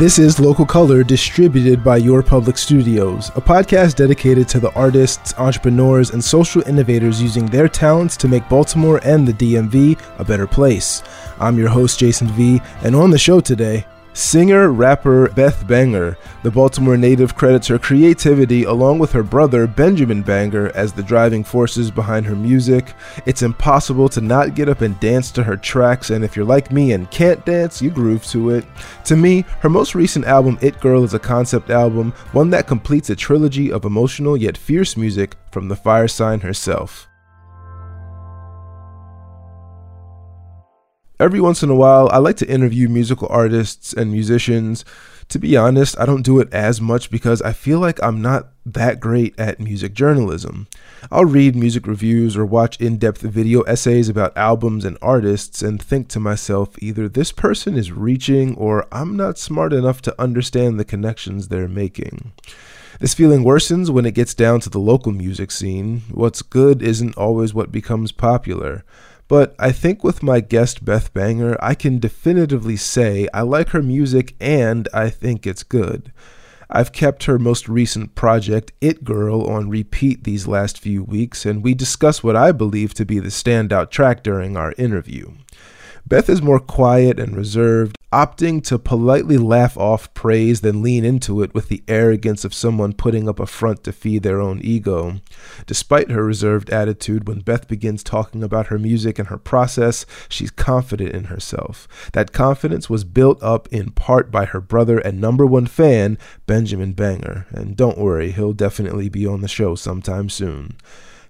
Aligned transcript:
This 0.00 0.18
is 0.18 0.40
Local 0.40 0.64
Color, 0.64 1.04
distributed 1.04 1.84
by 1.84 1.98
Your 1.98 2.22
Public 2.22 2.56
Studios, 2.56 3.28
a 3.36 3.40
podcast 3.42 3.96
dedicated 3.96 4.48
to 4.48 4.58
the 4.58 4.72
artists, 4.72 5.34
entrepreneurs, 5.36 6.12
and 6.12 6.24
social 6.24 6.66
innovators 6.66 7.20
using 7.20 7.44
their 7.44 7.68
talents 7.68 8.16
to 8.16 8.26
make 8.26 8.48
Baltimore 8.48 8.98
and 9.04 9.28
the 9.28 9.34
DMV 9.34 10.00
a 10.18 10.24
better 10.24 10.46
place. 10.46 11.02
I'm 11.38 11.58
your 11.58 11.68
host, 11.68 11.98
Jason 11.98 12.28
V, 12.28 12.62
and 12.82 12.96
on 12.96 13.10
the 13.10 13.18
show 13.18 13.40
today, 13.40 13.84
Singer 14.20 14.70
rapper 14.70 15.30
Beth 15.30 15.66
Banger, 15.66 16.18
the 16.42 16.50
Baltimore 16.50 16.98
native, 16.98 17.34
credits 17.34 17.66
her 17.68 17.78
creativity 17.78 18.64
along 18.64 18.98
with 18.98 19.12
her 19.12 19.22
brother 19.22 19.66
Benjamin 19.66 20.20
Banger 20.20 20.70
as 20.74 20.92
the 20.92 21.02
driving 21.02 21.42
forces 21.42 21.90
behind 21.90 22.26
her 22.26 22.36
music. 22.36 22.92
It's 23.24 23.40
impossible 23.40 24.10
to 24.10 24.20
not 24.20 24.54
get 24.54 24.68
up 24.68 24.82
and 24.82 25.00
dance 25.00 25.30
to 25.32 25.42
her 25.42 25.56
tracks, 25.56 26.10
and 26.10 26.22
if 26.22 26.36
you're 26.36 26.44
like 26.44 26.70
me 26.70 26.92
and 26.92 27.10
can't 27.10 27.44
dance, 27.46 27.80
you 27.80 27.90
groove 27.90 28.26
to 28.26 28.50
it. 28.50 28.66
To 29.06 29.16
me, 29.16 29.46
her 29.60 29.70
most 29.70 29.94
recent 29.94 30.26
album, 30.26 30.58
It 30.60 30.78
Girl, 30.80 31.02
is 31.02 31.14
a 31.14 31.18
concept 31.18 31.70
album, 31.70 32.12
one 32.32 32.50
that 32.50 32.66
completes 32.68 33.08
a 33.08 33.16
trilogy 33.16 33.72
of 33.72 33.86
emotional 33.86 34.36
yet 34.36 34.58
fierce 34.58 34.98
music 34.98 35.34
from 35.50 35.68
the 35.68 35.76
fire 35.76 36.08
sign 36.08 36.40
herself. 36.40 37.09
Every 41.20 41.38
once 41.38 41.62
in 41.62 41.68
a 41.68 41.74
while, 41.74 42.08
I 42.10 42.16
like 42.16 42.38
to 42.38 42.48
interview 42.48 42.88
musical 42.88 43.28
artists 43.30 43.92
and 43.92 44.10
musicians. 44.10 44.86
To 45.28 45.38
be 45.38 45.54
honest, 45.54 46.00
I 46.00 46.06
don't 46.06 46.22
do 46.22 46.40
it 46.40 46.50
as 46.50 46.80
much 46.80 47.10
because 47.10 47.42
I 47.42 47.52
feel 47.52 47.78
like 47.78 48.02
I'm 48.02 48.22
not 48.22 48.48
that 48.64 49.00
great 49.00 49.38
at 49.38 49.60
music 49.60 49.92
journalism. 49.92 50.66
I'll 51.12 51.26
read 51.26 51.54
music 51.54 51.86
reviews 51.86 52.38
or 52.38 52.46
watch 52.46 52.80
in 52.80 52.96
depth 52.96 53.20
video 53.20 53.60
essays 53.62 54.08
about 54.08 54.34
albums 54.34 54.86
and 54.86 54.96
artists 55.02 55.60
and 55.60 55.80
think 55.80 56.08
to 56.08 56.20
myself 56.20 56.70
either 56.82 57.06
this 57.06 57.32
person 57.32 57.76
is 57.76 57.92
reaching 57.92 58.56
or 58.56 58.88
I'm 58.90 59.14
not 59.14 59.36
smart 59.36 59.74
enough 59.74 60.00
to 60.02 60.18
understand 60.18 60.80
the 60.80 60.86
connections 60.86 61.48
they're 61.48 61.68
making. 61.68 62.32
This 62.98 63.12
feeling 63.12 63.44
worsens 63.44 63.90
when 63.90 64.06
it 64.06 64.14
gets 64.14 64.32
down 64.32 64.60
to 64.60 64.70
the 64.70 64.78
local 64.78 65.12
music 65.12 65.50
scene. 65.50 66.00
What's 66.10 66.40
good 66.40 66.82
isn't 66.82 67.18
always 67.18 67.52
what 67.52 67.70
becomes 67.70 68.10
popular. 68.10 68.84
But 69.30 69.54
I 69.60 69.70
think 69.70 70.02
with 70.02 70.24
my 70.24 70.40
guest 70.40 70.84
Beth 70.84 71.14
Banger, 71.14 71.56
I 71.62 71.76
can 71.76 72.00
definitively 72.00 72.76
say 72.76 73.28
I 73.32 73.42
like 73.42 73.68
her 73.68 73.80
music 73.80 74.34
and 74.40 74.88
I 74.92 75.08
think 75.08 75.46
it's 75.46 75.62
good. 75.62 76.12
I've 76.68 76.90
kept 76.90 77.24
her 77.24 77.38
most 77.38 77.68
recent 77.68 78.16
project, 78.16 78.72
It 78.80 79.04
Girl, 79.04 79.42
on 79.42 79.70
repeat 79.70 80.24
these 80.24 80.48
last 80.48 80.80
few 80.80 81.04
weeks, 81.04 81.46
and 81.46 81.62
we 81.62 81.74
discuss 81.74 82.24
what 82.24 82.34
I 82.34 82.50
believe 82.50 82.92
to 82.94 83.04
be 83.04 83.20
the 83.20 83.28
standout 83.28 83.90
track 83.92 84.24
during 84.24 84.56
our 84.56 84.74
interview. 84.76 85.30
Beth 86.06 86.28
is 86.28 86.42
more 86.42 86.58
quiet 86.58 87.20
and 87.20 87.36
reserved, 87.36 87.96
opting 88.12 88.62
to 88.64 88.78
politely 88.78 89.38
laugh 89.38 89.76
off 89.76 90.12
praise 90.14 90.60
than 90.60 90.82
lean 90.82 91.04
into 91.04 91.42
it 91.42 91.54
with 91.54 91.68
the 91.68 91.82
arrogance 91.86 92.44
of 92.44 92.52
someone 92.52 92.92
putting 92.92 93.28
up 93.28 93.38
a 93.38 93.46
front 93.46 93.84
to 93.84 93.92
feed 93.92 94.22
their 94.22 94.40
own 94.40 94.60
ego. 94.62 95.20
Despite 95.66 96.10
her 96.10 96.24
reserved 96.24 96.70
attitude, 96.70 97.28
when 97.28 97.40
Beth 97.40 97.68
begins 97.68 98.02
talking 98.02 98.42
about 98.42 98.66
her 98.66 98.78
music 98.78 99.18
and 99.18 99.28
her 99.28 99.38
process, 99.38 100.04
she's 100.28 100.50
confident 100.50 101.14
in 101.14 101.24
herself. 101.24 101.86
That 102.12 102.32
confidence 102.32 102.90
was 102.90 103.04
built 103.04 103.40
up 103.42 103.68
in 103.68 103.90
part 103.90 104.30
by 104.30 104.46
her 104.46 104.60
brother 104.60 104.98
and 104.98 105.20
number 105.20 105.46
one 105.46 105.66
fan, 105.66 106.18
Benjamin 106.46 106.92
Banger. 106.92 107.46
And 107.50 107.76
don't 107.76 107.98
worry, 107.98 108.32
he'll 108.32 108.52
definitely 108.52 109.08
be 109.08 109.26
on 109.26 109.40
the 109.40 109.48
show 109.48 109.74
sometime 109.76 110.28
soon. 110.28 110.76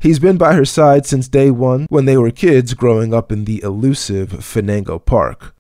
He's 0.01 0.19
been 0.19 0.39
by 0.39 0.55
her 0.55 0.65
side 0.65 1.05
since 1.05 1.29
day 1.29 1.51
one 1.51 1.87
when 1.91 2.07
they 2.07 2.17
were 2.17 2.31
kids 2.31 2.73
growing 2.73 3.13
up 3.13 3.31
in 3.31 3.45
the 3.45 3.63
elusive 3.63 4.31
Fanango 4.31 5.05
Park. 5.05 5.55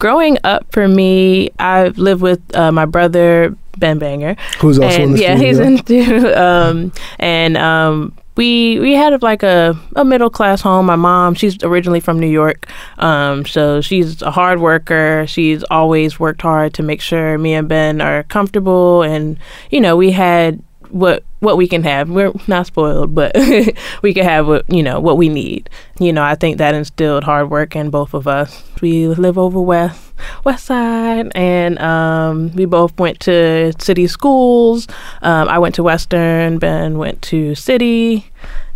Growing 0.00 0.38
up 0.44 0.66
for 0.72 0.86
me, 0.86 1.50
I've 1.58 1.98
lived 1.98 2.22
with 2.22 2.40
uh, 2.56 2.70
my 2.70 2.86
brother 2.86 3.56
Ben 3.78 3.98
Banger, 3.98 4.36
who's 4.60 4.78
also 4.78 4.94
and, 4.94 5.02
in 5.02 5.12
the 5.12 5.22
yeah, 5.22 5.36
studio. 5.36 5.48
he's 5.48 5.58
into 5.58 6.40
um, 6.40 6.92
and 7.18 7.56
um, 7.56 8.16
we 8.36 8.78
we 8.78 8.92
had 8.94 9.20
like 9.22 9.42
a, 9.42 9.78
a 9.96 10.04
middle 10.04 10.30
class 10.30 10.60
home. 10.60 10.86
My 10.86 10.96
mom, 10.96 11.34
she's 11.34 11.62
originally 11.62 12.00
from 12.00 12.20
New 12.20 12.28
York, 12.28 12.68
um, 12.98 13.44
so 13.44 13.80
she's 13.80 14.22
a 14.22 14.30
hard 14.30 14.60
worker. 14.60 15.24
She's 15.26 15.64
always 15.64 16.20
worked 16.20 16.42
hard 16.42 16.74
to 16.74 16.82
make 16.82 17.00
sure 17.00 17.36
me 17.36 17.54
and 17.54 17.68
Ben 17.68 18.00
are 18.00 18.22
comfortable, 18.24 19.02
and 19.02 19.38
you 19.70 19.80
know 19.80 19.96
we 19.96 20.12
had 20.12 20.62
what 20.92 21.24
what 21.40 21.56
we 21.56 21.66
can 21.66 21.82
have. 21.82 22.08
We're 22.08 22.32
not 22.46 22.66
spoiled, 22.66 23.14
but 23.14 23.32
we 24.02 24.14
can 24.14 24.24
have 24.24 24.46
what 24.46 24.64
you 24.72 24.82
know 24.82 25.00
what 25.00 25.16
we 25.16 25.28
need. 25.28 25.68
You 25.98 26.12
know, 26.12 26.22
I 26.22 26.34
think 26.34 26.58
that 26.58 26.74
instilled 26.74 27.24
hard 27.24 27.50
work 27.50 27.74
in 27.74 27.90
both 27.90 28.14
of 28.14 28.28
us. 28.28 28.62
We 28.80 29.08
live 29.08 29.38
over 29.38 29.60
west 29.60 30.12
west 30.44 30.66
side, 30.66 31.32
and 31.34 31.78
um, 31.78 32.52
we 32.54 32.66
both 32.66 32.98
went 32.98 33.20
to 33.20 33.72
city 33.78 34.06
schools. 34.06 34.86
Um, 35.22 35.48
I 35.48 35.58
went 35.58 35.74
to 35.76 35.82
Western. 35.82 36.58
Ben 36.58 36.98
went 36.98 37.22
to 37.22 37.54
city. 37.54 38.30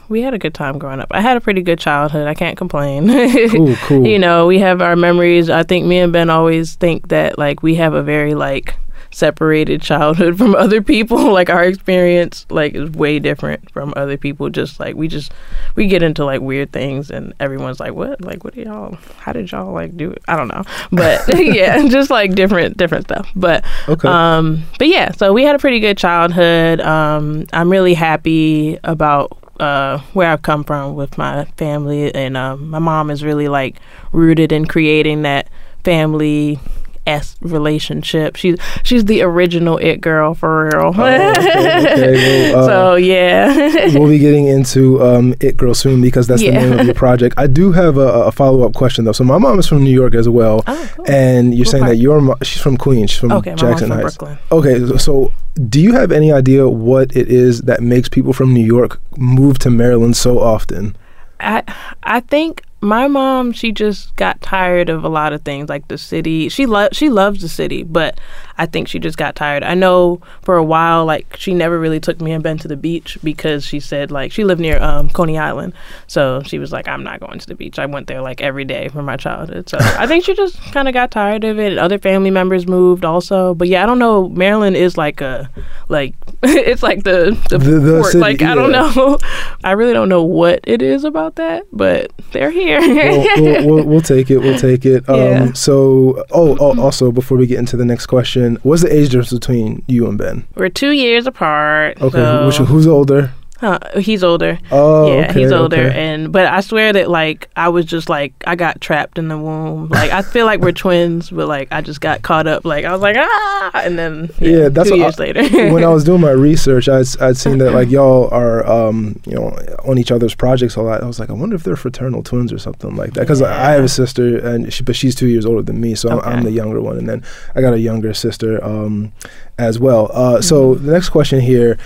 We 0.09 0.23
had 0.23 0.35
a 0.35 0.39
good 0.39 0.55
time 0.55 0.79
growing 0.79 1.01
up. 1.01 1.09
I 1.11 1.21
had 1.21 1.37
a 1.37 1.41
pretty 1.41 1.63
good 1.63 1.81
childhood. 1.81 2.29
I 2.29 2.35
can't 2.35 2.57
complain. 2.57 3.09
cool, 3.51 3.75
cool. 3.83 4.07
you 4.07 4.21
know, 4.21 4.47
we 4.47 4.61
have 4.61 4.81
our 4.81 4.95
memories. 4.95 5.51
I 5.51 5.65
think 5.65 5.85
me 5.85 5.99
and 5.99 6.13
Ben 6.13 6.31
always 6.31 6.77
think 6.77 7.09
that 7.09 7.39
like 7.39 7.63
we 7.63 7.75
have 7.75 7.93
a 7.93 8.03
very 8.03 8.35
like 8.35 8.77
separated 9.17 9.81
childhood 9.81 10.37
from 10.37 10.55
other 10.55 10.83
people. 10.83 11.17
Like 11.37 11.51
our 11.51 11.65
experience 11.65 12.47
like 12.49 12.75
is 12.75 12.91
way 12.93 13.19
different 13.19 13.71
from 13.71 13.93
other 13.95 14.17
people. 14.17 14.49
Just 14.49 14.81
like 14.81 14.95
we 14.95 15.07
just 15.07 15.33
we 15.75 15.87
get 15.87 16.03
into 16.03 16.25
like 16.25 16.41
weird 16.41 16.73
things 16.73 17.11
and 17.11 17.35
everyone's 17.41 17.79
like 17.79 17.93
what? 17.93 18.23
Like 18.23 18.43
what 18.43 18.55
do 18.55 18.63
y'all 18.63 18.97
how 19.19 19.33
did 19.33 19.51
y'all 19.53 19.73
like 19.73 19.97
do 19.99 20.11
it? 20.13 20.23
I 20.29 20.37
don't 20.37 20.49
know. 20.49 20.63
But 20.93 21.39
yeah 21.39 21.87
just 21.89 22.11
like 22.11 22.35
different 22.35 22.79
different 22.79 23.05
stuff. 23.05 23.29
But 23.37 23.65
okay. 23.87 24.09
um 24.09 24.65
but 24.79 24.89
yeah 24.89 25.11
so 25.13 25.33
we 25.35 25.45
had 25.45 25.55
a 25.55 25.59
pretty 25.59 25.81
good 25.81 25.99
childhood. 25.99 26.81
Um 26.81 27.47
i'm 27.53 27.71
really 27.71 27.95
happy 27.95 28.79
about 28.83 29.37
uh, 29.61 29.99
where 30.13 30.31
I've 30.31 30.43
come 30.43 30.65
from 30.65 30.95
with 30.95 31.17
my 31.17 31.47
family, 31.57 32.15
and 32.15 32.37
um, 32.37 32.69
my 32.69 32.79
mom 32.79 33.11
is 33.11 33.25
really 33.25 33.49
like 33.49 33.77
rooted 34.13 34.53
in 34.53 34.67
creating 34.67 35.23
that 35.23 35.49
family 35.83 36.59
s 37.07 37.37
relationship. 37.41 38.37
She's 38.37 38.57
she's 38.83 39.05
the 39.05 39.23
original 39.23 39.79
it 39.79 40.01
girl 40.01 40.35
for 40.35 40.65
real. 40.67 40.93
Oh, 40.97 41.31
okay, 41.31 41.81
okay. 41.93 42.53
Well, 42.55 42.65
uh, 42.65 42.67
so 42.93 42.95
yeah, 42.97 43.99
we'll 43.99 44.09
be 44.09 44.19
getting 44.19 44.47
into 44.49 45.03
um, 45.03 45.35
it 45.41 45.57
girl 45.57 45.75
soon 45.75 46.01
because 46.03 46.27
that's 46.27 46.43
Yeah. 46.43 46.61
the 46.61 46.71
name 46.71 46.79
of 46.81 46.87
your 46.87 46.95
project. 46.95 47.35
I 47.39 47.47
do 47.47 47.73
have 47.73 47.97
a, 47.97 48.25
a 48.27 48.33
follow 48.33 48.63
up 48.67 48.75
question 48.75 49.05
though. 49.05 49.13
So 49.13 49.25
my 49.25 49.39
mom 49.39 49.59
is 49.59 49.67
from 49.67 49.85
New 49.85 49.91
York 49.95 50.15
as 50.15 50.29
well, 50.29 50.63
Oh, 50.67 50.91
cool. 50.97 51.05
and 51.09 51.55
you're 51.55 51.65
What 51.65 51.69
saying 51.69 51.85
part? 51.85 51.93
that 51.97 52.03
your 52.03 52.21
mo- 52.21 52.37
she's 52.43 52.61
from 52.61 52.77
Queens, 52.77 53.11
she's 53.11 53.21
from 53.21 53.33
okay, 53.33 53.55
Jackson 53.55 53.89
from 53.89 53.99
Heights. 54.01 54.17
Brooklyn. 54.17 54.39
Okay, 54.53 54.99
so 54.99 55.33
do 55.69 55.81
you 55.81 55.93
have 55.95 56.13
any 56.13 56.33
idea 56.33 56.69
what 56.69 57.15
it 57.17 57.29
is 57.29 57.63
that 57.63 57.83
makes 57.83 58.09
people 58.09 58.33
from 58.33 58.53
New 58.53 58.65
York 58.65 59.01
move 59.17 59.59
to 59.61 59.71
Maryland 59.71 60.17
so 60.17 60.39
often? 60.39 60.95
I 61.41 61.63
I 62.03 62.21
think 62.21 62.63
my 62.87 63.09
mom 63.09 63.51
she 63.51 63.73
just 63.73 64.15
got 64.15 64.41
tired 64.41 64.89
of 64.89 65.03
a 65.03 65.09
lot 65.09 65.33
of 65.33 65.43
things 65.43 65.69
like 65.69 65.89
the 65.89 65.99
city. 65.99 66.49
She 66.49 66.67
lo- 66.67 66.89
she 66.93 67.11
loves 67.11 67.41
the 67.41 67.49
city, 67.49 67.83
but 67.83 68.19
I 68.59 68.67
think 68.67 68.89
she 68.89 68.99
just 68.99 69.17
got 69.19 69.37
tired. 69.37 69.63
I 69.63 69.75
know 69.75 70.21
for 70.43 70.57
a 70.57 70.65
while 70.65 71.05
like 71.05 71.37
she 71.39 71.53
never 71.55 71.79
really 71.79 72.01
took 72.01 72.21
me 72.21 72.33
and 72.33 72.43
Ben 72.43 72.59
to 72.59 72.69
the 72.69 72.77
beach 72.77 73.19
because 73.23 73.65
she 73.65 73.81
said 73.81 74.11
like 74.11 74.33
she 74.33 74.45
lived 74.45 74.61
near 74.61 74.81
um, 74.83 75.09
Coney 75.11 75.39
Island, 75.39 75.75
so 76.07 76.43
she 76.45 76.59
was 76.59 76.73
like 76.73 76.89
I'm 76.89 77.03
not 77.03 77.21
going 77.21 77.39
to 77.39 77.47
the 77.47 77.55
beach. 77.55 77.79
I 77.79 77.87
went 77.87 78.07
there 78.07 78.21
like 78.23 78.41
every 78.41 78.65
day 78.65 78.89
from 78.89 79.05
my 79.05 79.17
childhood. 79.17 79.69
So 79.69 79.79
I 79.81 80.07
think 80.07 80.25
she 80.25 80.35
just 80.35 80.61
kind 80.73 80.89
of 80.89 80.95
got 80.95 81.11
tired 81.11 81.45
of 81.45 81.59
it. 81.59 81.77
Other 81.79 81.99
family 81.99 82.31
members 82.31 82.67
moved 82.67 83.05
also, 83.05 83.55
but 83.55 83.69
yeah, 83.69 83.83
I 83.83 83.87
don't 83.87 83.99
know. 83.99 84.29
Maryland 84.29 84.77
is 84.77 84.97
like 84.97 85.21
a 85.21 85.51
like 85.89 86.15
it's 86.43 86.83
like 86.83 87.03
the 87.05 87.37
the, 87.51 87.59
The- 87.59 87.77
the 87.81 87.93
port. 88.01 88.07
city, 88.13 88.19
like 88.21 88.43
I 88.43 88.55
don't 88.55 88.73
know. 88.73 89.19
I 89.65 89.73
really 89.73 89.93
don't 89.93 90.09
know 90.09 90.23
what 90.25 90.61
it 90.65 90.81
is 90.83 91.05
about 91.05 91.37
that, 91.37 91.65
but 91.73 92.11
they're 92.33 92.51
here. 92.51 92.81
we'll, 92.81 93.43
we'll, 93.43 93.67
we'll, 93.67 93.85
we'll 93.85 94.01
take 94.01 94.31
it. 94.31 94.39
We'll 94.39 94.59
take 94.59 94.85
it. 94.87 95.09
Um, 95.09 95.17
Yeah. 95.17 95.53
So, 95.53 96.25
oh, 96.33 96.57
oh, 96.61 96.81
also 96.81 97.11
before 97.13 97.37
we 97.37 97.47
get 97.47 97.59
into 97.59 97.77
the 97.77 97.85
next 97.85 98.07
question, 98.07 98.46
what's 98.63 98.83
the 98.83 98.93
age 98.95 99.09
difference 99.11 99.33
between 99.33 99.83
you 99.87 100.07
and 100.09 100.17
Ben? 100.17 100.47
We're 100.55 100.69
two 100.71 100.93
years 100.93 101.27
apart. 101.27 102.01
Okay, 102.01 102.17
so- 102.19 102.47
which, 102.47 102.57
who's 102.57 102.87
older? 102.87 103.33
Huh, 103.59 103.79
he's 103.99 104.23
older. 104.23 104.59
Oh, 104.71 105.09
yeah, 105.09 105.31
okay, 105.31 105.41
he's 105.41 105.51
older, 105.53 105.87
okay. 105.89 106.13
and 106.13 106.31
but 106.31 106.45
I 106.47 106.61
swear 106.61 106.93
that 106.93 107.09
like 107.09 107.49
I 107.57 107.71
was 107.71 107.87
just 107.87 108.11
like 108.11 108.35
I 108.47 108.55
got 108.55 108.83
trapped 108.83 109.19
in 109.19 109.29
the 109.29 109.39
womb. 109.39 109.89
Like 109.89 110.11
I 110.11 110.21
feel 110.21 110.45
like 110.45 110.61
we're 110.61 110.73
twins, 110.85 111.31
but 111.31 111.49
like 111.49 111.69
I 111.71 111.81
just 111.81 112.03
got 112.03 112.21
caught 112.21 112.47
up. 112.47 112.67
Like 112.67 112.85
I 112.85 112.93
was 112.93 113.01
like 113.01 113.17
ah, 113.19 113.71
and 113.83 113.99
then 113.99 114.31
yeah, 114.41 114.51
Yeah, 114.51 114.69
that's 114.69 114.91
two 114.91 114.97
years 114.99 115.19
later. 115.19 115.43
when 115.73 115.83
I 115.85 115.89
was 115.89 116.05
doing 116.05 116.21
my 116.21 116.31
research, 116.51 116.87
I'd, 116.89 117.07
I'd 117.21 117.39
seen 117.39 117.57
that 117.59 117.73
like 117.73 117.89
y'all 117.91 118.29
are, 118.31 118.67
um, 118.67 119.21
you 119.25 119.35
know, 119.35 119.49
on 119.85 119.97
each 119.97 120.11
other's 120.13 120.35
projects 120.35 120.77
a 120.77 120.83
lot. 120.83 121.03
I 121.03 121.07
was 121.07 121.19
like, 121.19 121.31
I 121.31 121.33
wonder 121.33 121.57
if 121.57 121.63
they're 121.63 121.77
fraternal 121.77 122.23
twins 122.23 122.53
or 122.53 122.59
something 122.59 122.95
like 122.95 123.15
that. 123.15 123.21
Because 123.21 123.41
I 123.41 123.73
have 123.73 123.85
a 123.85 123.89
sister, 123.89 124.37
and 124.39 124.71
she, 124.71 124.83
but 124.85 124.97
she's 124.97 125.15
two 125.15 125.29
years 125.29 125.47
older 125.47 125.63
than 125.63 125.81
me, 125.81 125.95
so 125.95 126.11
I'm, 126.11 126.21
I'm 126.21 126.43
the 126.45 126.53
younger 126.53 126.83
one, 126.83 126.99
and 126.99 127.09
then 127.09 127.25
I 127.55 127.63
got 127.63 127.73
a 127.73 127.79
younger 127.81 128.13
sister 128.13 128.63
um, 128.63 129.13
as 129.57 129.79
well. 129.79 130.11
Uh, 130.13 130.43
So 130.43 130.75
Mm-hmm. 130.75 130.87
the 130.87 130.93
next 130.93 131.09
question 131.09 131.41
here, 131.41 131.79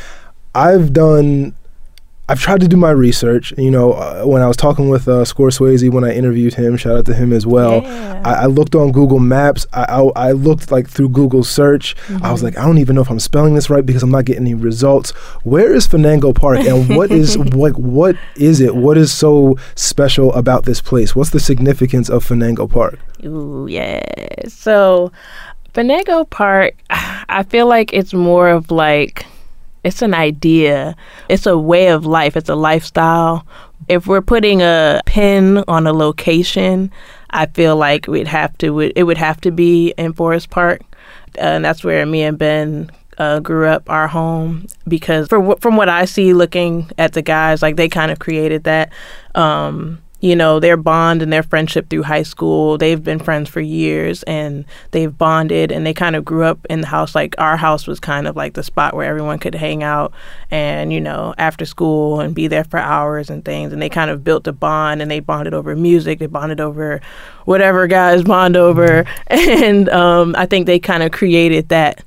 I've 0.53 0.93
done. 0.93 1.55
I've 2.31 2.39
tried 2.39 2.61
to 2.61 2.69
do 2.69 2.77
my 2.77 2.93
research. 2.93 3.53
You 3.59 3.73
know, 3.73 3.95
uh, 3.95 4.23
when 4.23 4.41
I 4.41 4.47
was 4.47 4.57
talking 4.57 4.89
with 4.89 5.09
uh, 5.09 5.25
Scorsese 5.25 5.91
when 5.91 6.05
I 6.05 6.15
interviewed 6.15 6.55
him, 6.55 6.77
shout 6.77 6.97
out 6.97 7.07
to 7.07 7.15
him 7.15 7.33
as 7.33 7.45
well. 7.45 7.83
Yeah. 7.83 8.23
I, 8.25 8.45
I 8.45 8.47
looked 8.47 8.77
on 8.77 8.93
Google 8.93 9.19
Maps. 9.19 9.67
I, 9.73 9.83
I, 9.83 10.29
I 10.29 10.33
looked 10.33 10.71
like 10.71 10.89
through 10.89 11.09
Google 11.09 11.43
search. 11.43 11.97
I 12.23 12.31
was 12.31 12.45
like, 12.45 12.57
I 12.57 12.65
don't 12.65 12.79
even 12.79 12.95
know 12.95 13.03
if 13.03 13.11
I'm 13.11 13.19
spelling 13.19 13.57
this 13.57 13.69
right 13.69 13.85
because 13.85 14.05
I'm 14.05 14.13
not 14.13 14.27
getting 14.27 14.43
any 14.43 14.55
results. 14.55 15.11
Where 15.43 15.75
is 15.75 15.89
Fanango 15.89 16.33
Park, 16.33 16.61
and 16.61 16.97
what 16.97 17.11
is 17.11 17.37
like 17.55 17.75
what 17.75 18.17
is 18.37 18.61
it? 18.61 18.77
What 18.77 18.97
is 18.97 19.13
so 19.13 19.57
special 19.75 20.33
about 20.35 20.67
this 20.67 20.81
place? 20.81 21.17
What's 21.17 21.31
the 21.31 21.41
significance 21.41 22.09
of 22.09 22.25
Fanango 22.25 22.71
Park? 22.71 23.01
Ooh, 23.25 23.67
yeah. 23.69 24.05
So, 24.47 25.11
Benego 25.75 26.31
Park, 26.31 26.77
I 26.91 27.43
feel 27.43 27.67
like 27.67 27.93
it's 27.93 28.15
more 28.15 28.51
of 28.51 28.71
like 28.71 29.27
it's 29.85 30.03
an 30.03 30.15
idea. 30.15 30.97
It's 31.29 31.47
a 31.47 31.59
way 31.59 31.89
of 31.89 32.05
life. 32.05 32.37
It's 32.37 32.49
a 32.49 32.55
lifestyle. 32.55 33.47
If 33.89 34.07
we're 34.07 34.23
putting 34.23 34.63
a 34.63 35.01
pin 35.07 35.65
on 35.67 35.87
a 35.87 35.93
location, 35.93 36.91
I 37.31 37.47
feel 37.47 37.77
like 37.77 38.07
we'd 38.07 38.29
have 38.29 38.57
to. 38.59 38.81
It 38.81 39.05
would 39.05 39.19
have 39.19 39.41
to 39.43 39.51
be 39.51 39.95
in 39.97 40.13
Forest 40.13 40.51
Park, 40.51 40.83
uh, 41.39 41.43
and 41.43 41.65
that's 41.65 41.83
where 41.83 42.05
me 42.05 42.23
and 42.23 42.39
Ben 42.39 42.91
uh, 43.19 43.41
grew 43.41 43.67
up. 43.67 43.89
Our 43.89 44.09
home, 44.09 44.67
because 44.87 45.29
for, 45.29 45.57
from 45.57 45.77
what 45.77 45.89
I 45.89 46.05
see, 46.05 46.35
looking 46.35 46.91
at 46.99 47.15
the 47.15 47.23
guys, 47.23 47.63
like 47.63 47.77
they 47.77 47.89
kind 47.89 48.11
of 48.11 48.19
created 48.19 48.65
that. 48.65 48.93
Um, 49.35 50.03
you 50.21 50.37
know, 50.37 50.61
their 50.61 50.77
bond 50.77 51.23
and 51.23 51.33
their 51.33 51.43
friendship 51.43 51.89
through 51.89 52.03
high 52.03 52.23
school. 52.23 52.77
They've 52.77 53.03
been 53.03 53.19
friends 53.19 53.49
for 53.49 53.61
years 53.61 54.23
and 54.25 54.67
they've 54.91 55.17
bonded 55.17 55.73
and 55.73 55.87
they 55.87 55.95
kind 55.95 56.15
of 56.15 56.25
grew 56.25 56.45
up 56.45 56.65
in 56.69 56.83
the 56.83 56.87
house. 56.87 57.15
Like 57.15 57.35
our 57.39 57.57
house 57.57 57.87
was 57.87 58.01
kind 58.01 58.27
of 58.27 58.37
like 58.37 58.55
the 58.55 58.63
spot 58.63 58.95
where 58.95 59.07
everyone 59.09 59.39
could 59.39 59.55
hang 59.55 59.83
out 59.83 60.13
and, 60.51 60.93
you 60.93 61.01
know, 61.01 61.35
after 61.39 61.65
school 61.65 62.21
and 62.21 62.35
be 62.35 62.49
there 62.49 62.65
for 62.65 62.79
hours 62.79 63.31
and 63.31 63.45
things. 63.45 63.73
And 63.73 63.81
they 63.81 63.89
kind 63.89 64.11
of 64.11 64.23
built 64.23 64.47
a 64.47 64.53
bond 64.53 65.01
and 65.01 65.11
they 65.11 65.21
bonded 65.21 65.55
over 65.55 65.75
music. 65.75 66.19
They 66.19 66.27
bonded 66.27 66.61
over 66.61 67.01
whatever 67.47 67.87
guys 67.87 68.23
bond 68.23 68.57
over. 68.57 69.05
And 69.31 69.89
um, 69.89 70.35
I 70.37 70.47
think 70.47 70.67
they 70.67 70.79
kind 70.79 71.03
of 71.03 71.13
created 71.13 71.69
that 71.71 72.05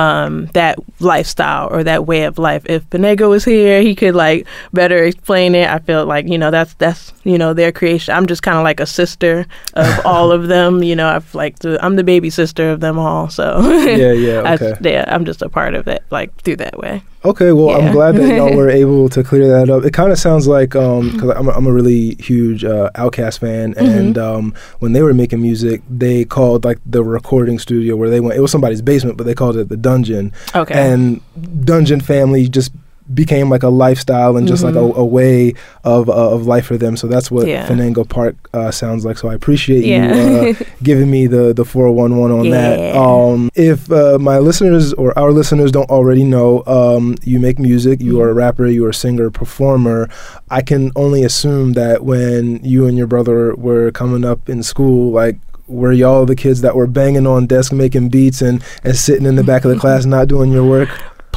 um, 0.00 0.46
that 0.54 0.78
lifestyle 1.00 1.68
or 1.70 1.84
that 1.84 2.06
way 2.06 2.24
of 2.24 2.38
life. 2.38 2.62
If 2.66 2.88
Benego 2.90 3.28
was 3.28 3.44
here, 3.44 3.82
he 3.82 3.94
could 3.94 4.14
like 4.14 4.46
better 4.72 5.04
explain 5.04 5.54
it. 5.54 5.68
I 5.68 5.78
feel 5.78 6.06
like 6.06 6.26
you 6.28 6.38
know 6.38 6.50
that's 6.50 6.74
that's 6.74 7.12
you 7.24 7.38
know 7.38 7.52
their 7.54 7.72
creation. 7.72 8.14
I'm 8.14 8.26
just 8.26 8.42
kind 8.42 8.56
of 8.58 8.64
like 8.64 8.80
a 8.80 8.86
sister 8.86 9.46
of 9.74 9.86
all 10.06 10.32
of 10.32 10.48
them. 10.48 10.82
You 10.82 10.96
know, 10.96 11.08
I've 11.08 11.34
like 11.34 11.58
the, 11.60 11.78
I'm 11.84 11.96
the 11.96 12.04
baby 12.04 12.30
sister 12.30 12.70
of 12.70 12.80
them 12.80 12.98
all. 12.98 13.28
So 13.28 13.60
Yeah, 13.84 14.12
yeah, 14.12 14.42
I- 14.50 14.54
okay. 14.54 14.74
yeah, 14.92 15.04
I'm 15.08 15.24
just 15.24 15.42
a 15.42 15.48
part 15.48 15.74
of 15.74 15.86
it, 15.88 16.02
like 16.10 16.34
through 16.42 16.56
that 16.56 16.78
way. 16.78 17.02
Okay, 17.22 17.52
well, 17.52 17.70
I'm 17.70 17.92
glad 17.92 18.16
that 18.16 18.34
y'all 18.34 18.56
were 18.56 18.70
able 18.70 19.10
to 19.10 19.22
clear 19.22 19.46
that 19.48 19.68
up. 19.68 19.84
It 19.84 19.92
kind 19.92 20.10
of 20.10 20.18
sounds 20.18 20.46
like 20.46 20.70
because 20.70 21.30
I'm, 21.36 21.48
a, 21.48 21.52
I'm 21.52 21.66
a 21.66 21.72
really 21.72 22.14
huge 22.14 22.64
uh, 22.64 22.90
OutKast 22.94 23.40
fan, 23.40 23.74
and 23.76 24.16
um, 24.16 24.54
when 24.78 24.92
they 24.92 25.02
were 25.02 25.12
making 25.12 25.42
music, 25.42 25.82
they 25.90 26.24
called 26.24 26.64
like 26.64 26.78
the 26.86 27.04
recording 27.04 27.58
studio 27.58 27.94
where 27.94 28.08
they 28.08 28.20
went. 28.20 28.38
It 28.38 28.40
was 28.40 28.50
somebody's 28.50 28.80
basement, 28.80 29.18
but 29.18 29.24
they 29.24 29.34
called 29.34 29.58
it 29.58 29.68
the 29.68 29.76
dungeon. 29.76 30.32
Okay. 30.54 30.74
And 30.74 31.20
Dungeon 31.64 32.00
Family 32.00 32.48
just 32.48 32.72
became 33.14 33.50
like 33.50 33.62
a 33.62 33.68
lifestyle 33.68 34.36
and 34.36 34.46
just 34.46 34.62
like 34.62 34.74
a, 34.74 34.78
a 34.80 35.04
way 35.04 35.54
of 35.84 36.08
uh, 36.08 36.30
of 36.30 36.46
life 36.46 36.66
for 36.66 36.76
them. 36.76 36.96
So 36.96 37.06
that's 37.06 37.30
what 37.30 37.46
Yeah. 37.46 37.66
Park 38.08 38.36
uh, 38.54 38.70
sounds 38.70 39.04
like. 39.04 39.18
So 39.18 39.28
I 39.28 39.34
appreciate 39.34 39.84
Yeah. 39.84 40.14
you 40.14 40.50
uh, 40.50 40.54
giving 40.82 41.10
me 41.10 41.26
the 41.26 41.52
the 41.52 41.64
411 41.64 42.38
on 42.38 42.50
that. 42.50 42.96
Um, 42.96 43.50
if 43.54 43.90
uh, 43.90 44.18
my 44.18 44.38
listeners 44.38 44.92
or 44.94 45.16
our 45.18 45.32
listeners 45.32 45.72
don't 45.72 45.90
already 45.90 46.24
know, 46.24 46.62
um, 46.66 47.16
you 47.24 47.38
make 47.38 47.58
music, 47.58 48.00
you 48.00 48.20
are 48.20 48.30
a 48.30 48.34
rapper, 48.34 48.66
you 48.66 48.84
are 48.86 48.90
a 48.90 48.94
singer, 48.94 49.30
performer. 49.30 50.08
I 50.50 50.62
can 50.62 50.90
only 50.96 51.22
assume 51.24 51.74
that 51.74 52.04
when 52.04 52.62
you 52.64 52.86
and 52.86 52.96
your 52.96 53.06
brother 53.06 53.54
were 53.56 53.90
coming 53.92 54.24
up 54.24 54.48
in 54.48 54.62
school, 54.62 55.12
like 55.12 55.38
were 55.66 55.92
y'all 55.92 56.26
the 56.26 56.34
kids 56.34 56.62
that 56.62 56.74
were 56.74 56.86
banging 56.88 57.26
on 57.28 57.46
desk 57.46 57.72
making 57.72 58.08
beats 58.08 58.42
and, 58.42 58.60
and 58.82 58.96
sitting 58.96 59.24
in 59.24 59.36
the 59.36 59.44
back 59.44 59.64
of 59.64 59.70
the 59.70 59.78
class 59.84 60.04
not 60.04 60.26
doing 60.26 60.50
your 60.50 60.64
work? 60.68 60.88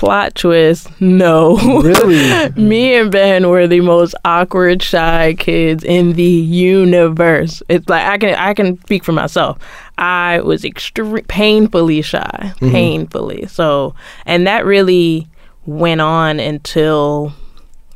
Plot 0.04 0.36
twist: 0.36 0.90
No. 1.00 1.56
Really? 1.82 2.50
Me 2.62 2.94
and 2.96 3.10
Ben 3.10 3.48
were 3.48 3.68
the 3.68 3.80
most 3.80 4.16
awkward, 4.26 4.84
shy 4.84 5.34
kids 5.40 5.82
in 5.82 6.12
the 6.14 6.24
universe. 6.24 7.64
It's 7.70 7.88
like 7.88 8.06
I 8.06 8.18
can 8.18 8.36
I 8.36 8.54
can 8.54 8.78
speak 8.82 9.06
for 9.06 9.14
myself. 9.14 9.60
I 9.98 10.42
was 10.42 10.66
extreme, 10.66 11.24
painfully 11.30 12.02
shy, 12.02 12.20
mm-hmm. 12.20 12.72
painfully. 12.72 13.46
So, 13.48 13.96
and 14.26 14.46
that 14.46 14.66
really 14.66 15.30
went 15.66 16.02
on 16.02 16.38
until 16.38 17.32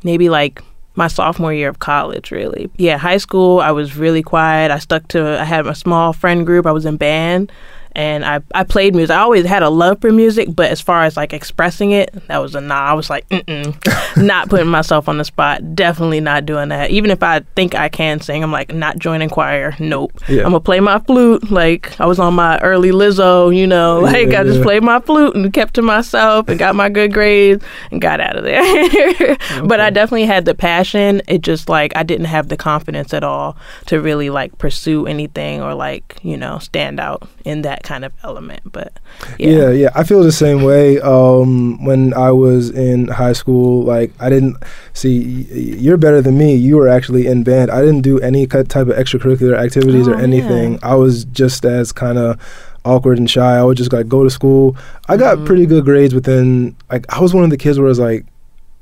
maybe 0.02 0.30
like 0.30 0.62
my 0.94 1.08
sophomore 1.08 1.52
year 1.52 1.68
of 1.68 1.78
college. 1.78 2.30
Really, 2.30 2.70
yeah. 2.78 2.96
High 2.96 3.18
school, 3.18 3.60
I 3.60 3.72
was 3.72 3.98
really 3.98 4.22
quiet. 4.22 4.70
I 4.70 4.78
stuck 4.78 5.08
to. 5.08 5.38
I 5.38 5.44
had 5.44 5.66
a 5.66 5.74
small 5.74 6.14
friend 6.14 6.46
group. 6.46 6.64
I 6.64 6.72
was 6.72 6.86
in 6.86 6.96
band. 6.96 7.52
And 7.92 8.24
I, 8.24 8.40
I 8.54 8.64
played 8.64 8.94
music. 8.94 9.14
I 9.14 9.20
always 9.20 9.44
had 9.46 9.62
a 9.62 9.70
love 9.70 10.00
for 10.00 10.12
music, 10.12 10.48
but 10.54 10.70
as 10.70 10.80
far 10.80 11.04
as 11.04 11.16
like 11.16 11.32
expressing 11.32 11.90
it, 11.90 12.12
that 12.28 12.38
was 12.38 12.54
a 12.54 12.60
nah. 12.60 12.74
I 12.74 12.92
was 12.92 13.10
like, 13.10 13.28
mm-mm, 13.28 13.76
not 14.22 14.48
putting 14.48 14.68
myself 14.68 15.08
on 15.08 15.18
the 15.18 15.24
spot. 15.24 15.74
Definitely 15.74 16.20
not 16.20 16.46
doing 16.46 16.68
that. 16.68 16.90
Even 16.90 17.10
if 17.10 17.22
I 17.22 17.40
think 17.56 17.74
I 17.74 17.88
can 17.88 18.20
sing, 18.20 18.42
I'm 18.42 18.52
like, 18.52 18.72
not 18.72 18.98
joining 18.98 19.28
choir. 19.28 19.74
Nope. 19.78 20.12
Yeah. 20.28 20.38
I'm 20.44 20.50
gonna 20.50 20.60
play 20.60 20.80
my 20.80 20.98
flute. 21.00 21.50
Like 21.50 21.98
I 22.00 22.06
was 22.06 22.18
on 22.18 22.34
my 22.34 22.58
early 22.60 22.90
Lizzo, 22.90 23.54
you 23.54 23.66
know. 23.66 24.00
Like 24.00 24.28
Yeah, 24.28 24.40
I 24.40 24.44
just 24.44 24.62
played 24.62 24.82
my 24.82 25.00
flute 25.00 25.34
and 25.34 25.52
kept 25.52 25.74
to 25.74 25.82
myself 25.82 26.48
and 26.48 26.58
got 26.58 26.74
my 26.74 26.88
good 26.88 27.12
grades 27.12 27.64
and 27.90 28.00
got 28.00 28.20
out 28.20 28.36
of 28.36 28.44
there. 28.44 29.36
But 29.64 29.80
I 29.80 29.90
definitely 29.90 30.26
had 30.26 30.44
the 30.44 30.54
passion. 30.54 31.20
It 31.28 31.42
just 31.42 31.68
like 31.68 31.92
I 31.96 32.02
didn't 32.02 32.26
have 32.26 32.48
the 32.48 32.56
confidence 32.56 33.12
at 33.12 33.24
all 33.24 33.56
to 33.86 34.00
really 34.00 34.30
like 34.30 34.56
pursue 34.58 35.06
anything 35.06 35.60
or 35.60 35.74
like 35.74 36.18
you 36.22 36.36
know 36.36 36.58
stand 36.58 37.00
out 37.00 37.28
in 37.44 37.62
that 37.62 37.82
kind 37.90 38.04
of 38.04 38.12
element. 38.28 38.60
But 38.78 38.90
Yeah. 39.38 39.48
yeah, 39.50 39.70
yeah, 39.82 39.90
I 40.00 40.02
feel 40.08 40.22
the 40.22 40.32
same 40.46 40.60
way. 40.62 41.00
Um, 41.00 41.82
when 41.88 42.02
I 42.14 42.30
was 42.32 42.70
in 42.70 43.08
high 43.08 43.32
school, 43.42 43.82
like 43.94 44.10
I 44.20 44.28
didn't 44.34 44.56
see. 44.92 45.14
y- 45.50 45.76
You're 45.84 45.96
better 46.06 46.20
than 46.26 46.36
me. 46.44 46.50
You 46.68 46.76
were 46.76 46.88
actually 46.96 47.26
in 47.26 47.42
band. 47.44 47.70
I 47.70 47.80
didn't 47.80 48.02
do 48.02 48.18
any 48.20 48.46
type 48.46 48.76
of 48.76 48.96
extracurricular 49.02 49.56
activities 49.66 50.06
or 50.06 50.14
Oh, 50.16 50.18
anything. 50.28 50.68
yeah. 50.74 50.92
I 50.92 50.94
was 51.04 51.24
just 51.40 51.64
as 51.64 51.92
kind 51.92 52.18
of 52.18 52.36
awkward 52.84 53.18
and 53.18 53.28
shy. 53.36 53.52
I 53.60 53.64
would 53.64 53.76
just 53.76 53.92
like 53.92 54.06
go 54.08 54.22
to 54.22 54.30
school. 54.30 54.76
I 55.08 55.16
got 55.16 55.38
Mhm. 55.38 55.46
pretty 55.46 55.66
good 55.66 55.84
grades 55.84 56.14
within. 56.14 56.74
Like 56.92 57.04
I 57.08 57.20
was 57.20 57.32
one 57.34 57.44
of 57.44 57.50
the 57.50 57.56
kids 57.64 57.78
where 57.78 57.88
I 57.88 57.94
was 57.96 57.98
like. 58.10 58.24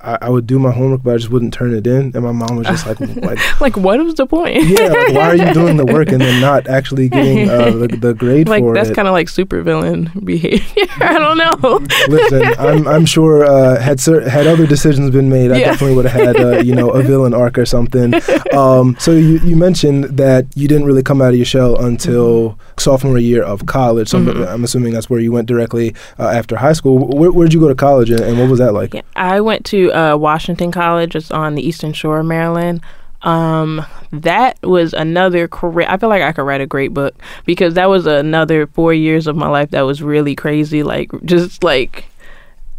I, 0.01 0.19
I 0.23 0.29
would 0.29 0.47
do 0.47 0.59
my 0.59 0.71
homework, 0.71 1.03
but 1.03 1.15
I 1.15 1.17
just 1.17 1.31
wouldn't 1.31 1.55
turn 1.55 1.75
it 1.75 1.87
in, 1.87 2.13
and 2.15 2.23
my 2.23 2.33
mom 2.33 2.57
was 2.57 2.67
just 2.67 2.87
like, 2.87 3.01
like 3.23 3.61
like 3.61 3.77
what 3.77 3.99
was 4.05 4.15
the 4.15 4.27
point? 4.27 4.63
yeah, 4.65 4.89
like, 4.89 5.13
why 5.15 5.29
are 5.31 5.37
you 5.37 5.53
doing 5.55 5.77
the 5.79 5.87
work 5.87 6.09
and 6.09 6.21
then 6.21 6.41
not 6.51 6.67
actually 6.69 7.09
getting 7.09 7.49
uh, 7.49 7.71
the, 7.71 7.89
the 7.89 8.15
grade 8.15 8.49
like 8.49 8.63
for 8.63 8.75
that's 8.75 8.89
it? 8.89 8.91
That's 8.91 8.97
kind 8.97 9.09
of 9.09 9.13
like 9.13 9.29
supervillain 9.29 10.25
behavior. 10.25 10.85
I 11.01 11.15
don't 11.19 11.39
know. 11.39 11.87
Listen, 12.09 12.43
I'm 12.59 12.87
I'm 12.87 13.07
sure 13.07 13.45
uh, 13.45 13.81
had 13.81 13.99
cer- 14.01 14.29
had 14.29 14.47
other 14.47 14.67
decisions 14.67 15.11
been 15.11 15.29
made, 15.29 15.51
I 15.51 15.59
Yeah. 15.59 15.71
definitely 15.71 15.97
would 15.97 16.05
have 16.07 16.27
had 16.27 16.41
uh, 16.41 16.59
you 16.59 16.75
know 16.75 16.91
a 16.91 17.03
villain 17.03 17.33
arc 17.35 17.57
or 17.59 17.67
something. 17.67 18.15
Um, 18.53 18.97
so 18.99 19.13
you, 19.13 19.39
you 19.41 19.57
mentioned 19.57 20.05
that 20.19 20.47
you 20.55 20.69
didn't 20.69 20.85
really 20.87 21.03
come 21.03 21.21
out 21.23 21.31
of 21.31 21.37
your 21.37 21.45
shell 21.47 21.79
until 21.85 22.59
sophomore 22.79 23.19
year 23.19 23.43
of 23.43 23.67
college. 23.67 24.09
So 24.09 24.19
I'm- 24.19 24.27
Mhm. 24.27 24.47
I'm 24.49 24.65
assuming 24.65 24.93
that's 24.93 25.09
where 25.09 25.21
you 25.21 25.33
went 25.33 25.47
directly 25.49 25.95
uh, 26.19 26.29
after 26.29 26.57
high 26.57 26.73
school. 26.75 26.99
Where 27.09 27.31
where'd 27.33 27.53
you 27.55 27.61
go 27.61 27.69
to 27.69 27.75
college 27.75 28.11
and, 28.11 28.21
and 28.21 28.39
what 28.39 28.49
was 28.51 28.59
that 28.59 28.73
like? 28.75 28.93
Yeah, 28.95 29.03
I 29.15 29.41
went 29.41 29.65
to 29.67 29.86
uh, 29.93 30.17
Washington 30.17 30.71
College. 30.73 31.17
It's 31.17 31.31
on 31.31 31.55
the 31.55 31.67
Eastern 31.67 31.93
Shore, 31.93 32.21
of 32.21 32.27
Maryland. 32.27 32.81
Um, 33.23 33.85
that 34.13 34.59
was 34.63 34.93
another 34.93 35.49
career. 35.49 35.87
I 35.89 35.97
feel 35.97 36.09
like 36.09 36.23
I 36.23 36.33
could 36.33 36.43
write 36.43 36.61
a 36.61 36.67
great 36.67 36.95
book 36.95 37.15
because 37.45 37.75
that 37.75 37.89
was 37.89 38.07
another 38.07 38.67
four 38.69 38.95
years 38.95 39.27
of 39.27 39.37
my 39.37 39.49
life 39.49 39.71
that 39.71 39.83
was 39.83 40.03
really 40.03 40.35
crazy. 40.35 40.83
Like 40.83 41.11
just 41.25 41.65
like 41.65 42.07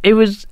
it 0.04 0.14
was. 0.14 0.48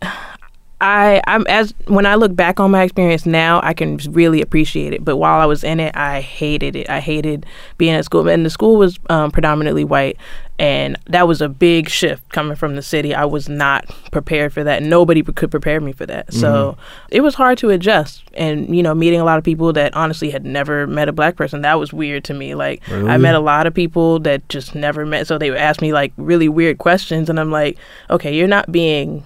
I 0.85 1.19
I'm 1.25 1.47
as 1.47 1.73
when 1.87 2.05
I 2.05 2.13
look 2.13 2.35
back 2.35 2.59
on 2.59 2.69
my 2.69 2.83
experience 2.83 3.25
now, 3.25 3.59
I 3.63 3.73
can 3.73 3.97
really 4.11 4.39
appreciate 4.39 4.93
it. 4.93 5.03
But 5.03 5.17
while 5.17 5.39
I 5.39 5.45
was 5.45 5.63
in 5.63 5.79
it, 5.79 5.95
I 5.95 6.21
hated 6.21 6.75
it. 6.75 6.87
I 6.89 6.99
hated 6.99 7.47
being 7.79 7.95
at 7.95 8.05
school, 8.05 8.27
and 8.29 8.45
the 8.45 8.51
school 8.51 8.75
was 8.75 8.99
um, 9.09 9.31
predominantly 9.31 9.83
white, 9.83 10.17
and 10.59 10.95
that 11.07 11.27
was 11.27 11.41
a 11.41 11.49
big 11.49 11.89
shift 11.89 12.29
coming 12.29 12.55
from 12.55 12.75
the 12.75 12.83
city. 12.83 13.15
I 13.15 13.25
was 13.25 13.49
not 13.49 13.87
prepared 14.11 14.53
for 14.53 14.63
that. 14.63 14.83
Nobody 14.83 15.23
could 15.23 15.49
prepare 15.49 15.81
me 15.81 15.91
for 15.91 16.05
that. 16.05 16.31
So 16.31 16.77
it 17.09 17.21
was 17.21 17.33
hard 17.33 17.57
to 17.59 17.71
adjust, 17.71 18.23
and 18.35 18.75
you 18.75 18.83
know, 18.83 18.93
meeting 18.93 19.19
a 19.19 19.25
lot 19.25 19.39
of 19.39 19.43
people 19.43 19.73
that 19.73 19.95
honestly 19.95 20.29
had 20.29 20.45
never 20.45 20.85
met 20.85 21.09
a 21.09 21.13
black 21.13 21.35
person. 21.35 21.61
That 21.61 21.79
was 21.79 21.93
weird 21.93 22.23
to 22.25 22.35
me. 22.35 22.53
Like 22.53 22.83
I 22.91 23.17
met 23.17 23.33
a 23.33 23.39
lot 23.39 23.65
of 23.65 23.73
people 23.73 24.19
that 24.19 24.47
just 24.49 24.75
never 24.75 25.03
met. 25.03 25.25
So 25.25 25.39
they 25.39 25.49
would 25.49 25.59
ask 25.59 25.81
me 25.81 25.93
like 25.93 26.13
really 26.15 26.47
weird 26.47 26.77
questions, 26.77 27.27
and 27.27 27.39
I'm 27.39 27.49
like, 27.49 27.79
okay, 28.11 28.35
you're 28.37 28.47
not 28.47 28.71
being 28.71 29.23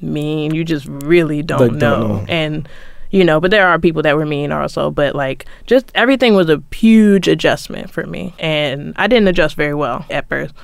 mean. 0.00 0.54
You 0.54 0.64
just 0.64 0.86
really 0.86 1.42
don't, 1.42 1.60
Like, 1.60 1.70
don't 1.70 1.78
know. 1.78 2.06
know. 2.18 2.26
And 2.28 2.68
you 3.10 3.22
know, 3.24 3.38
but 3.40 3.52
there 3.52 3.68
are 3.68 3.78
people 3.78 4.02
that 4.02 4.16
were 4.16 4.26
mean 4.26 4.50
also. 4.50 4.90
But 4.90 5.14
like, 5.14 5.46
just 5.66 5.92
everything 5.94 6.34
was 6.34 6.48
a 6.50 6.62
huge 6.72 7.28
adjustment 7.28 7.90
for 7.90 8.06
me, 8.06 8.34
and 8.38 8.92
I 8.96 9.06
didn't 9.06 9.28
adjust 9.28 9.54
very 9.56 9.74
well 9.74 10.04
at 10.10 10.28
first. 10.28 10.54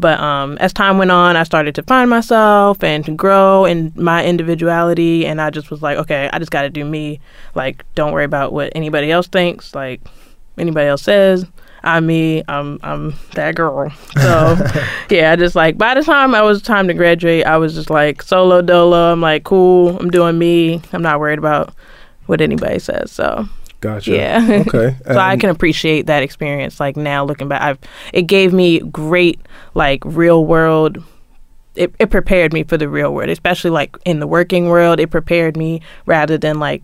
But 0.00 0.20
um, 0.20 0.56
as 0.58 0.72
time 0.72 0.96
went 0.96 1.10
on, 1.10 1.36
I 1.36 1.42
started 1.42 1.74
to 1.74 1.82
find 1.82 2.08
myself 2.08 2.84
and 2.84 3.04
to 3.04 3.10
grow 3.12 3.64
in 3.64 3.92
my 3.96 4.24
individuality. 4.24 5.26
And 5.26 5.40
I 5.40 5.50
just 5.50 5.72
was 5.72 5.82
like, 5.82 5.98
okay, 5.98 6.30
I 6.32 6.38
just 6.38 6.52
got 6.52 6.62
to 6.62 6.70
do 6.70 6.84
me. 6.84 7.18
Like, 7.56 7.84
don't 7.96 8.12
worry 8.12 8.24
about 8.24 8.52
what 8.52 8.70
anybody 8.76 9.10
else 9.10 9.26
thinks. 9.26 9.74
Like, 9.74 10.00
anybody 10.56 10.86
else 10.86 11.02
says. 11.02 11.46
I'm 11.82 12.06
me. 12.06 12.42
I'm 12.48 12.78
I'm 12.82 13.14
that 13.34 13.54
girl. 13.54 13.90
So 14.16 14.56
yeah, 15.10 15.32
I 15.32 15.36
just 15.36 15.54
like 15.54 15.78
by 15.78 15.94
the 15.94 16.02
time 16.02 16.34
I 16.34 16.42
was 16.42 16.62
time 16.62 16.88
to 16.88 16.94
graduate, 16.94 17.46
I 17.46 17.56
was 17.56 17.74
just 17.74 17.90
like 17.90 18.22
solo 18.22 18.62
dolo. 18.62 19.12
I'm 19.12 19.20
like 19.20 19.44
cool. 19.44 19.98
I'm 19.98 20.10
doing 20.10 20.38
me. 20.38 20.82
I'm 20.92 21.02
not 21.02 21.20
worried 21.20 21.38
about 21.38 21.74
what 22.26 22.40
anybody 22.40 22.78
says. 22.78 23.12
So 23.12 23.48
Gotcha. 23.80 24.12
yeah. 24.12 24.64
Okay. 24.66 24.96
so 25.06 25.18
I 25.18 25.36
can 25.36 25.50
appreciate 25.50 26.06
that 26.06 26.22
experience. 26.22 26.80
Like 26.80 26.96
now 26.96 27.24
looking 27.24 27.48
back, 27.48 27.62
I've 27.62 27.78
it 28.12 28.22
gave 28.22 28.52
me 28.52 28.80
great 28.80 29.40
like 29.74 30.02
real 30.04 30.44
world. 30.44 31.02
It, 31.74 31.94
it 32.00 32.10
prepared 32.10 32.52
me 32.52 32.64
for 32.64 32.76
the 32.76 32.88
real 32.88 33.14
world, 33.14 33.30
especially 33.30 33.70
like 33.70 33.96
in 34.04 34.18
the 34.18 34.26
working 34.26 34.68
world. 34.68 34.98
It 34.98 35.10
prepared 35.10 35.56
me 35.56 35.80
rather 36.06 36.36
than 36.36 36.58
like 36.58 36.82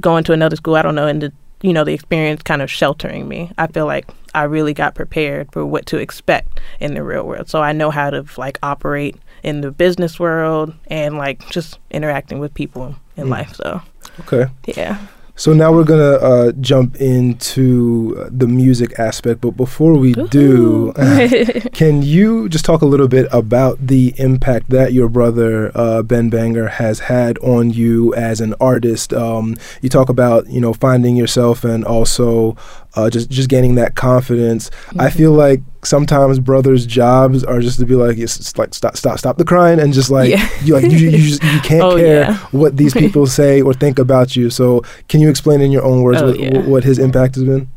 going 0.00 0.22
to 0.24 0.32
another 0.32 0.54
school. 0.54 0.76
I 0.76 0.82
don't 0.82 0.94
know, 0.94 1.08
and 1.08 1.20
the 1.20 1.32
you 1.62 1.72
know 1.72 1.84
the 1.84 1.92
experience 1.94 2.42
kind 2.42 2.62
of 2.62 2.70
sheltering 2.70 3.28
me. 3.28 3.50
I 3.58 3.66
feel 3.66 3.86
like 3.86 4.06
I 4.34 4.42
really 4.44 4.74
got 4.74 4.94
prepared 4.94 5.50
for 5.52 5.64
what 5.64 5.86
to 5.86 5.96
expect 5.98 6.60
in 6.80 6.94
the 6.94 7.02
real 7.02 7.24
world. 7.26 7.48
So 7.48 7.62
I 7.62 7.72
know 7.72 7.90
how 7.90 8.10
to 8.10 8.24
like 8.36 8.58
operate 8.62 9.16
in 9.42 9.60
the 9.62 9.70
business 9.70 10.20
world 10.20 10.74
and 10.88 11.16
like 11.16 11.48
just 11.50 11.78
interacting 11.90 12.38
with 12.38 12.52
people 12.54 12.94
in 13.16 13.26
Mm. 13.26 13.30
life. 13.30 13.54
So 13.56 13.80
Okay. 14.20 14.46
yeah. 14.66 14.98
So 15.38 15.52
now 15.52 15.70
we're 15.70 15.84
gonna 15.84 16.14
uh, 16.14 16.52
jump 16.60 16.96
into 16.96 18.16
uh, 18.18 18.30
the 18.32 18.46
music 18.46 18.98
aspect, 18.98 19.42
but 19.42 19.50
before 19.50 19.92
we 19.92 20.14
do, 20.14 20.94
can 21.74 22.00
you 22.02 22.48
just 22.48 22.64
talk 22.64 22.80
a 22.80 22.86
little 22.86 23.06
bit 23.06 23.28
about 23.30 23.86
the 23.86 24.14
impact 24.16 24.70
that 24.70 24.94
your 24.94 25.10
brother 25.10 25.70
uh, 25.74 26.02
Ben 26.02 26.30
Banger 26.30 26.68
has 26.68 27.00
had 27.00 27.36
on 27.40 27.68
you 27.68 28.14
as 28.14 28.40
an 28.40 28.54
artist? 28.60 29.12
Um, 29.12 29.58
you 29.82 29.90
talk 29.90 30.08
about 30.08 30.48
you 30.48 30.60
know 30.60 30.72
finding 30.72 31.16
yourself 31.16 31.64
and 31.64 31.84
also 31.84 32.56
uh, 32.94 33.10
just 33.10 33.28
just 33.28 33.50
gaining 33.50 33.74
that 33.74 33.94
confidence. 33.94 34.70
I 34.98 35.10
feel 35.10 35.32
like 35.32 35.60
sometimes 35.86 36.38
brothers' 36.38 36.84
jobs 36.86 37.44
are 37.44 37.60
just 37.60 37.78
to 37.78 37.86
be 37.86 37.94
like 37.94 38.18
it's, 38.18 38.38
it's 38.38 38.56
like 38.58 38.74
stop 38.74 38.96
stop 38.96 39.18
stop 39.18 39.38
the 39.38 39.44
crying 39.44 39.78
and 39.80 39.92
just 39.92 40.10
like 40.10 40.30
Yeah. 40.30 40.48
you 40.62 40.74
like 40.74 40.84
you, 40.90 40.98
you 40.98 41.18
just 41.18 41.42
you 41.42 41.60
can't 41.60 41.82
Oh, 41.86 41.96
care 41.96 42.22
yeah. 42.22 42.36
what 42.50 42.76
these 42.76 42.92
people 43.04 43.26
say 43.26 43.62
or 43.62 43.72
think 43.72 43.98
about 43.98 44.36
you. 44.36 44.50
So 44.50 44.82
can 45.08 45.20
you 45.20 45.30
explain 45.30 45.60
in 45.60 45.70
your 45.70 45.84
own 45.84 46.02
words 46.02 46.20
Oh, 46.22 46.26
what, 46.26 46.38
yeah. 46.40 46.58
what 46.66 46.84
his 46.84 46.98
impact 46.98 47.36
has 47.36 47.44
been? 47.44 47.68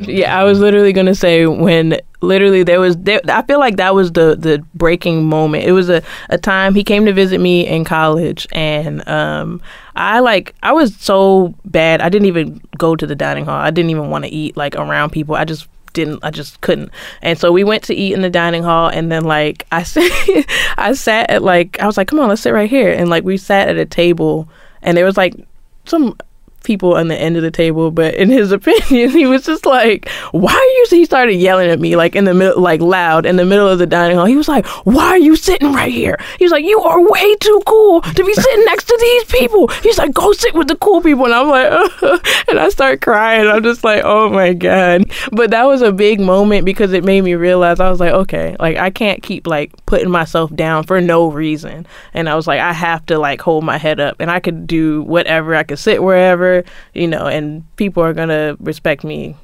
Yeah, 0.00 0.38
I 0.38 0.42
was 0.44 0.58
literally 0.58 0.92
gonna 0.92 1.14
say 1.14 1.46
when 1.46 1.98
literally 2.20 2.64
there 2.64 2.80
was 2.80 2.96
there, 2.96 3.20
I 3.28 3.42
feel 3.42 3.60
like 3.60 3.76
that 3.76 3.94
was 3.94 4.10
the 4.12 4.34
the 4.36 4.62
breaking 4.74 5.24
moment. 5.28 5.64
It 5.64 5.72
was 5.72 5.88
a 5.88 6.02
a 6.30 6.36
time 6.36 6.74
he 6.74 6.82
came 6.82 7.04
to 7.06 7.12
visit 7.12 7.40
me 7.40 7.64
in 7.66 7.84
college 7.84 8.46
and 8.52 9.06
um 9.08 9.62
I 9.94 10.18
like 10.18 10.52
I 10.64 10.72
was 10.72 10.96
so 10.96 11.54
bad. 11.64 12.00
I 12.00 12.08
didn't 12.08 12.26
even 12.26 12.60
go 12.76 12.96
to 12.96 13.06
the 13.06 13.14
dining 13.14 13.44
hall. 13.44 13.54
I 13.58 13.70
didn't 13.70 13.90
even 13.90 14.10
want 14.10 14.24
to 14.24 14.30
eat 14.30 14.56
like 14.56 14.74
around 14.74 15.10
people. 15.10 15.36
I 15.36 15.44
just 15.44 15.68
didn't 15.94 16.20
I 16.22 16.30
just 16.30 16.60
couldn't. 16.60 16.90
And 17.22 17.38
so 17.38 17.50
we 17.50 17.64
went 17.64 17.82
to 17.84 17.94
eat 17.94 18.12
in 18.12 18.20
the 18.20 18.30
dining 18.30 18.62
hall 18.62 18.88
and 18.88 19.10
then 19.10 19.24
like 19.24 19.66
I 19.72 19.78
I 20.76 20.92
sat 20.92 21.30
at 21.30 21.42
like 21.42 21.80
I 21.80 21.86
was 21.86 21.96
like, 21.96 22.08
"Come 22.08 22.20
on, 22.20 22.28
let's 22.28 22.42
sit 22.42 22.52
right 22.52 22.68
here." 22.68 22.92
And 22.92 23.08
like 23.08 23.24
we 23.24 23.38
sat 23.38 23.68
at 23.68 23.78
a 23.78 23.86
table 23.86 24.48
and 24.82 24.96
there 24.96 25.06
was 25.06 25.16
like 25.16 25.34
some 25.86 26.16
people 26.64 26.94
on 26.94 27.08
the 27.08 27.16
end 27.16 27.36
of 27.36 27.42
the 27.42 27.50
table, 27.50 27.90
but 27.90 28.14
in 28.14 28.30
his 28.30 28.50
opinion, 28.58 29.10
he 29.10 29.26
was 29.26 29.44
just 29.44 29.66
like, 29.66 30.08
"Why 30.32 30.52
are 30.52 30.56
you?" 30.56 30.86
He 30.90 31.04
started 31.04 31.34
yelling 31.34 31.70
at 31.70 31.80
me 31.80 31.96
like 31.96 32.14
in 32.16 32.24
the 32.24 32.34
middle, 32.34 32.60
like 32.60 32.80
loud 32.80 33.26
in 33.26 33.36
the 33.36 33.44
middle 33.44 33.68
of 33.68 33.78
the 33.78 33.86
dining 33.86 34.16
hall. 34.16 34.26
He 34.26 34.36
was 34.36 34.48
like, 34.48 34.66
"Why 34.84 35.06
are 35.08 35.18
you 35.18 35.36
sitting 35.36 35.72
right 35.72 35.92
here?" 35.92 36.18
He 36.38 36.44
was 36.44 36.52
like, 36.52 36.64
"You 36.64 36.80
are 36.80 37.00
way 37.00 37.36
too 37.36 37.62
cool 37.66 38.00
to 38.02 38.24
be 38.24 38.34
sitting 38.34 38.64
next 38.66 38.84
to 38.84 38.98
these 39.00 39.24
people." 39.24 39.68
He's 39.82 39.98
like, 39.98 40.12
"Go 40.12 40.32
sit 40.32 40.54
with 40.54 40.68
the 40.68 40.76
cool 40.76 41.00
people," 41.00 41.24
and 41.26 41.34
I'm 41.34 41.48
like, 41.48 42.02
and 42.48 42.58
I 42.58 42.68
start 42.68 43.00
crying. 43.00 43.46
I'm 43.46 43.62
just 43.62 43.84
like, 43.84 44.02
"Oh 44.04 44.30
my 44.30 44.52
god!" 44.52 45.10
But 45.32 45.50
that 45.50 45.64
was 45.64 45.82
a 45.82 45.92
big 45.92 46.20
moment 46.20 46.64
because 46.64 46.92
it 46.92 47.04
made 47.04 47.22
me 47.22 47.34
realize 47.34 47.80
I 47.80 47.90
was 47.90 48.00
like, 48.00 48.12
okay, 48.12 48.56
like 48.60 48.76
I 48.76 48.90
can't 48.90 49.22
keep 49.22 49.46
like 49.46 49.72
putting 49.86 50.10
myself 50.10 50.54
down 50.54 50.84
for 50.84 51.00
no 51.00 51.30
reason. 51.30 51.86
And 52.12 52.28
I 52.28 52.34
was 52.34 52.46
like, 52.46 52.60
I 52.60 52.72
have 52.72 53.04
to 53.06 53.18
like 53.18 53.40
hold 53.40 53.64
my 53.64 53.78
head 53.78 54.00
up 54.00 54.16
and 54.20 54.30
I 54.30 54.40
could 54.40 54.66
do 54.66 55.02
whatever. 55.02 55.54
I 55.54 55.64
could 55.64 55.78
sit 55.78 56.02
wherever, 56.02 56.53
you 56.92 57.08
know, 57.08 57.26
and 57.26 57.64
people 57.76 58.02
are 58.02 58.12
going 58.12 58.28
to 58.28 58.56
respect 58.60 59.02
me 59.02 59.34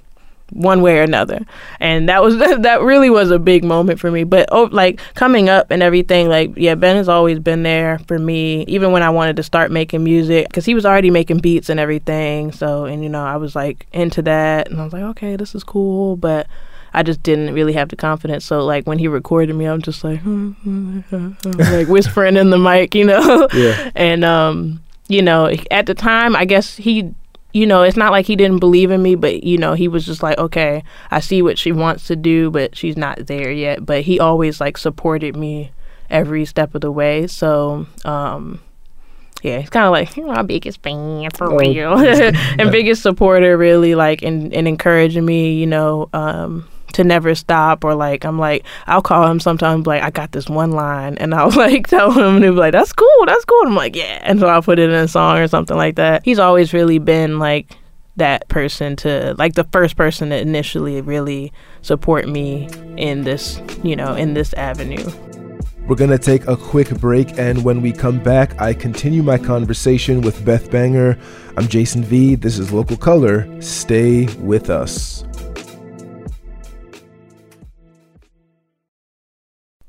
one 0.52 0.82
way 0.82 0.98
or 0.98 1.02
another. 1.02 1.40
And 1.78 2.08
that 2.08 2.22
was 2.22 2.36
that 2.38 2.82
really 2.82 3.10
was 3.10 3.30
a 3.30 3.38
big 3.38 3.64
moment 3.64 4.00
for 4.00 4.10
me. 4.10 4.24
But 4.24 4.48
oh, 4.52 4.68
like 4.70 5.00
coming 5.14 5.48
up 5.48 5.70
and 5.70 5.82
everything, 5.82 6.28
like 6.28 6.52
yeah, 6.56 6.74
Ben 6.74 6.96
has 6.96 7.08
always 7.08 7.38
been 7.38 7.62
there 7.62 7.98
for 8.06 8.18
me. 8.18 8.64
Even 8.64 8.92
when 8.92 9.02
I 9.02 9.10
wanted 9.10 9.36
to 9.36 9.42
start 9.42 9.70
making 9.70 10.04
music, 10.04 10.48
because 10.48 10.64
he 10.64 10.74
was 10.74 10.86
already 10.86 11.10
making 11.10 11.38
beats 11.38 11.68
and 11.68 11.80
everything. 11.80 12.52
So 12.52 12.84
and 12.84 13.02
you 13.02 13.08
know 13.08 13.24
I 13.24 13.36
was 13.36 13.54
like 13.54 13.86
into 13.92 14.22
that, 14.22 14.70
and 14.70 14.80
I 14.80 14.84
was 14.84 14.92
like, 14.92 15.02
okay, 15.02 15.36
this 15.36 15.54
is 15.54 15.64
cool, 15.64 16.16
but. 16.16 16.46
I 16.92 17.04
just 17.04 17.22
didn't 17.22 17.54
really 17.54 17.74
have 17.74 17.88
the 17.88 17.94
confidence. 17.94 18.44
So 18.44 18.64
like 18.64 18.84
when 18.84 18.98
he 18.98 19.06
recorded 19.06 19.54
me, 19.54 19.66
I'm 19.66 19.80
just 19.80 20.02
like, 20.02 20.18
like 20.24 21.86
whispering 21.86 22.36
in 22.36 22.50
the 22.50 22.58
mic, 22.58 22.96
you 22.96 23.04
know. 23.04 23.46
Yeah. 23.52 23.92
And 23.94 24.24
um, 24.24 24.80
you 25.10 25.22
know, 25.22 25.52
at 25.70 25.86
the 25.86 25.94
time, 25.94 26.36
I 26.36 26.44
guess 26.44 26.76
he, 26.76 27.12
you 27.52 27.66
know, 27.66 27.82
it's 27.82 27.96
not 27.96 28.12
like 28.12 28.26
he 28.26 28.36
didn't 28.36 28.60
believe 28.60 28.92
in 28.92 29.02
me, 29.02 29.16
but 29.16 29.42
you 29.42 29.58
know, 29.58 29.74
he 29.74 29.88
was 29.88 30.06
just 30.06 30.22
like, 30.22 30.38
okay, 30.38 30.84
I 31.10 31.18
see 31.18 31.42
what 31.42 31.58
she 31.58 31.72
wants 31.72 32.06
to 32.06 32.16
do, 32.16 32.50
but 32.50 32.76
she's 32.76 32.96
not 32.96 33.26
there 33.26 33.50
yet. 33.50 33.84
But 33.84 34.02
he 34.02 34.20
always 34.20 34.60
like 34.60 34.78
supported 34.78 35.34
me 35.34 35.72
every 36.08 36.44
step 36.44 36.74
of 36.76 36.80
the 36.82 36.92
way. 36.92 37.26
So, 37.26 37.86
um, 38.04 38.60
yeah, 39.42 39.58
he's 39.58 39.70
kind 39.70 39.86
of 39.86 39.92
like 39.92 40.16
"You're 40.16 40.26
my 40.26 40.42
biggest 40.42 40.82
fan 40.82 41.28
for 41.30 41.52
Oh, 41.52 41.56
real, 41.56 41.98
and 42.58 42.70
biggest 42.70 43.02
supporter, 43.02 43.56
really, 43.56 43.94
like, 43.94 44.22
and, 44.22 44.54
and 44.54 44.68
encouraging 44.68 45.24
me, 45.24 45.54
you 45.54 45.66
know, 45.66 46.08
um, 46.12 46.68
to 46.92 47.04
never 47.04 47.34
stop. 47.34 47.84
Or 47.84 47.94
like, 47.94 48.24
I'm 48.24 48.38
like, 48.38 48.64
I'll 48.86 49.02
call 49.02 49.30
him 49.30 49.40
sometimes, 49.40 49.86
like, 49.86 50.02
I 50.02 50.10
got 50.10 50.32
this 50.32 50.48
one 50.48 50.72
line, 50.72 51.16
and 51.18 51.34
I'll 51.34 51.50
like 51.56 51.86
tell 51.86 52.10
him, 52.12 52.36
and 52.36 52.44
he'll 52.44 52.54
be 52.54 52.58
like, 52.60 52.72
that's 52.72 52.92
cool, 52.92 53.26
that's 53.26 53.44
cool. 53.44 53.60
And 53.60 53.70
I'm 53.70 53.76
like, 53.76 53.96
yeah, 53.96 54.20
and 54.22 54.40
so 54.40 54.48
I'll 54.48 54.62
put 54.62 54.78
it 54.78 54.88
in 54.88 54.94
a 54.94 55.08
song 55.08 55.38
or 55.38 55.48
something 55.48 55.76
like 55.76 55.96
that. 55.96 56.24
He's 56.24 56.38
always 56.38 56.72
really 56.72 56.98
been 56.98 57.38
like 57.38 57.76
that 58.16 58.48
person 58.48 58.96
to 58.96 59.34
like 59.38 59.54
the 59.54 59.64
first 59.64 59.96
person 59.96 60.28
to 60.28 60.38
initially 60.38 61.00
really 61.00 61.52
support 61.82 62.28
me 62.28 62.68
in 62.96 63.22
this, 63.22 63.60
you 63.82 63.96
know, 63.96 64.14
in 64.14 64.34
this 64.34 64.52
avenue. 64.54 65.10
We're 65.86 65.96
going 65.96 66.10
to 66.10 66.18
take 66.18 66.46
a 66.46 66.56
quick 66.56 66.90
break, 67.00 67.36
and 67.36 67.64
when 67.64 67.82
we 67.82 67.90
come 67.90 68.22
back, 68.22 68.60
I 68.60 68.74
continue 68.74 69.24
my 69.24 69.38
conversation 69.38 70.20
with 70.20 70.44
Beth 70.44 70.70
Banger. 70.70 71.18
I'm 71.56 71.66
Jason 71.66 72.04
V. 72.04 72.36
This 72.36 72.58
is 72.58 72.70
Local 72.70 72.96
Color. 72.96 73.60
Stay 73.60 74.26
with 74.36 74.70
us. 74.70 75.24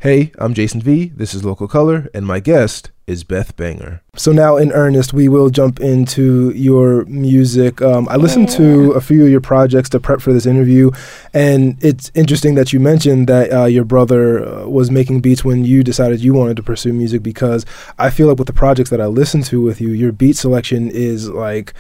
Hey, 0.02 0.32
I'm 0.40 0.56
Jason 0.56 0.82
V. 0.82 1.12
This 1.16 1.36
is 1.36 1.46
Local 1.46 1.68
Color, 1.68 2.10
and 2.16 2.26
my 2.26 2.40
guest 2.40 2.90
is 3.06 3.24
Beth 3.24 3.56
Banger. 3.56 4.02
So 4.16 4.32
now, 4.32 4.58
in 4.58 4.72
earnest, 4.72 5.14
we 5.14 5.30
will 5.30 5.52
jump 5.52 5.80
into 5.80 6.50
your 6.56 7.06
music. 7.06 7.84
Um, 7.84 8.10
I 8.10 8.16
listened 8.16 8.50
to 8.54 8.94
a 8.94 9.00
few 9.00 9.26
of 9.26 9.30
your 9.30 9.42
projects 9.42 9.90
to 9.90 10.00
prep 10.00 10.20
for 10.20 10.34
this 10.34 10.48
interview, 10.48 10.90
and 11.36 11.78
it's 11.84 12.10
interesting 12.16 12.56
that 12.56 12.74
you 12.74 12.80
mentioned 12.80 13.28
that 13.28 13.54
uh, 13.54 13.66
your 13.66 13.86
brother 13.86 14.44
uh, 14.44 14.68
was 14.68 14.90
making 14.90 15.22
beats 15.22 15.46
when 15.46 15.66
you 15.66 15.84
decided 15.84 16.20
you 16.20 16.34
wanted 16.34 16.58
to 16.58 16.64
pursue 16.64 16.94
music 16.94 17.22
because 17.22 17.64
I 18.00 18.10
feel 18.10 18.26
like 18.26 18.40
with 18.40 18.48
the 18.48 18.54
projects 18.54 18.90
that 18.90 19.02
I 19.02 19.06
listen 19.06 19.44
to 19.44 19.62
with 19.62 19.80
you, 19.80 19.92
your 19.92 20.12
beat 20.12 20.36
selection 20.36 20.90
is 20.90 21.30
like 21.30 21.76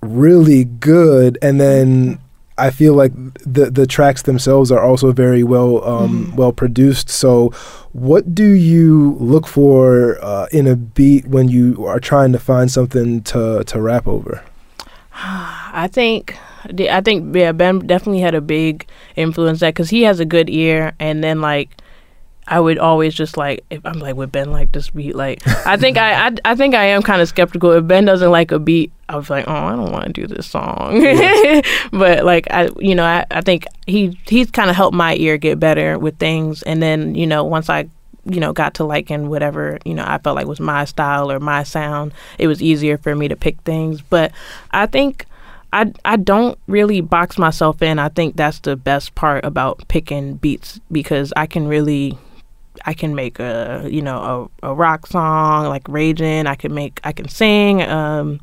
really 0.00 0.64
good, 0.64 1.36
and 1.42 1.60
then 1.60 2.18
I 2.58 2.70
feel 2.70 2.94
like 2.94 3.12
the 3.44 3.70
the 3.70 3.86
tracks 3.86 4.22
themselves 4.22 4.70
are 4.70 4.82
also 4.82 5.12
very 5.12 5.42
well 5.42 5.82
um, 5.84 6.34
well 6.36 6.52
produced. 6.52 7.08
So, 7.08 7.48
what 7.92 8.34
do 8.34 8.44
you 8.44 9.16
look 9.20 9.46
for 9.46 10.18
uh, 10.22 10.46
in 10.52 10.66
a 10.66 10.76
beat 10.76 11.26
when 11.26 11.48
you 11.48 11.86
are 11.86 12.00
trying 12.00 12.32
to 12.32 12.38
find 12.38 12.70
something 12.70 13.22
to 13.22 13.64
to 13.64 13.80
rap 13.80 14.06
over? 14.06 14.42
I 15.14 15.88
think 15.90 16.36
I 16.64 17.00
think 17.00 17.34
yeah, 17.34 17.52
Ben 17.52 17.80
definitely 17.80 18.20
had 18.20 18.34
a 18.34 18.40
big 18.40 18.86
influence 19.16 19.60
that 19.60 19.74
because 19.74 19.90
he 19.90 20.02
has 20.02 20.20
a 20.20 20.24
good 20.24 20.50
ear, 20.50 20.92
and 21.00 21.24
then 21.24 21.40
like 21.40 21.70
I 22.46 22.60
would 22.60 22.78
always 22.78 23.14
just 23.14 23.36
like 23.36 23.64
if 23.70 23.84
I'm 23.84 23.98
like 23.98 24.16
would 24.16 24.32
Ben 24.32 24.50
like 24.50 24.72
this 24.72 24.90
beat 24.90 25.14
like 25.14 25.46
I 25.66 25.76
think 25.76 25.96
I 25.96 26.26
I, 26.26 26.30
I 26.44 26.54
think 26.54 26.74
I 26.74 26.84
am 26.84 27.02
kind 27.02 27.22
of 27.22 27.28
skeptical 27.28 27.72
if 27.72 27.86
Ben 27.86 28.04
doesn't 28.04 28.30
like 28.30 28.52
a 28.52 28.58
beat 28.58 28.92
I 29.12 29.16
was 29.16 29.30
like 29.30 29.46
oh 29.46 29.52
I 29.52 29.76
don't 29.76 29.92
want 29.92 30.06
to 30.06 30.12
do 30.12 30.26
this 30.26 30.46
song 30.46 31.00
but 31.92 32.24
like 32.24 32.46
I 32.50 32.70
you 32.78 32.94
know 32.94 33.04
I, 33.04 33.26
I 33.30 33.40
think 33.42 33.66
he 33.86 34.18
he's 34.26 34.50
kind 34.50 34.70
of 34.70 34.76
helped 34.76 34.96
my 34.96 35.14
ear 35.16 35.36
get 35.36 35.60
better 35.60 35.98
with 35.98 36.18
things 36.18 36.62
and 36.62 36.82
then 36.82 37.14
you 37.14 37.26
know 37.26 37.44
once 37.44 37.68
I 37.68 37.88
you 38.24 38.40
know 38.40 38.52
got 38.52 38.74
to 38.74 38.84
liking 38.84 39.28
whatever 39.28 39.78
you 39.84 39.94
know 39.94 40.04
I 40.06 40.18
felt 40.18 40.36
like 40.36 40.46
was 40.46 40.60
my 40.60 40.84
style 40.84 41.30
or 41.30 41.40
my 41.40 41.62
sound 41.62 42.12
it 42.38 42.46
was 42.46 42.62
easier 42.62 42.96
for 42.96 43.14
me 43.14 43.28
to 43.28 43.36
pick 43.36 43.60
things 43.62 44.00
but 44.00 44.32
I 44.70 44.86
think 44.86 45.26
I 45.72 45.92
I 46.04 46.16
don't 46.16 46.58
really 46.66 47.00
box 47.00 47.38
myself 47.38 47.80
in. 47.82 47.98
I 47.98 48.10
think 48.10 48.36
that's 48.36 48.60
the 48.60 48.76
best 48.76 49.14
part 49.14 49.44
about 49.44 49.88
picking 49.88 50.34
beats 50.34 50.80
because 50.90 51.32
I 51.34 51.46
can 51.46 51.66
really 51.66 52.18
I 52.84 52.94
can 52.94 53.14
make 53.14 53.38
a 53.38 53.88
you 53.90 54.02
know 54.02 54.50
a, 54.62 54.68
a 54.70 54.74
rock 54.74 55.06
song 55.06 55.66
like 55.66 55.88
Raging. 55.88 56.46
I 56.46 56.54
could 56.54 56.72
make 56.72 57.00
I 57.04 57.12
can 57.12 57.28
sing. 57.28 57.82
Um, 57.82 58.40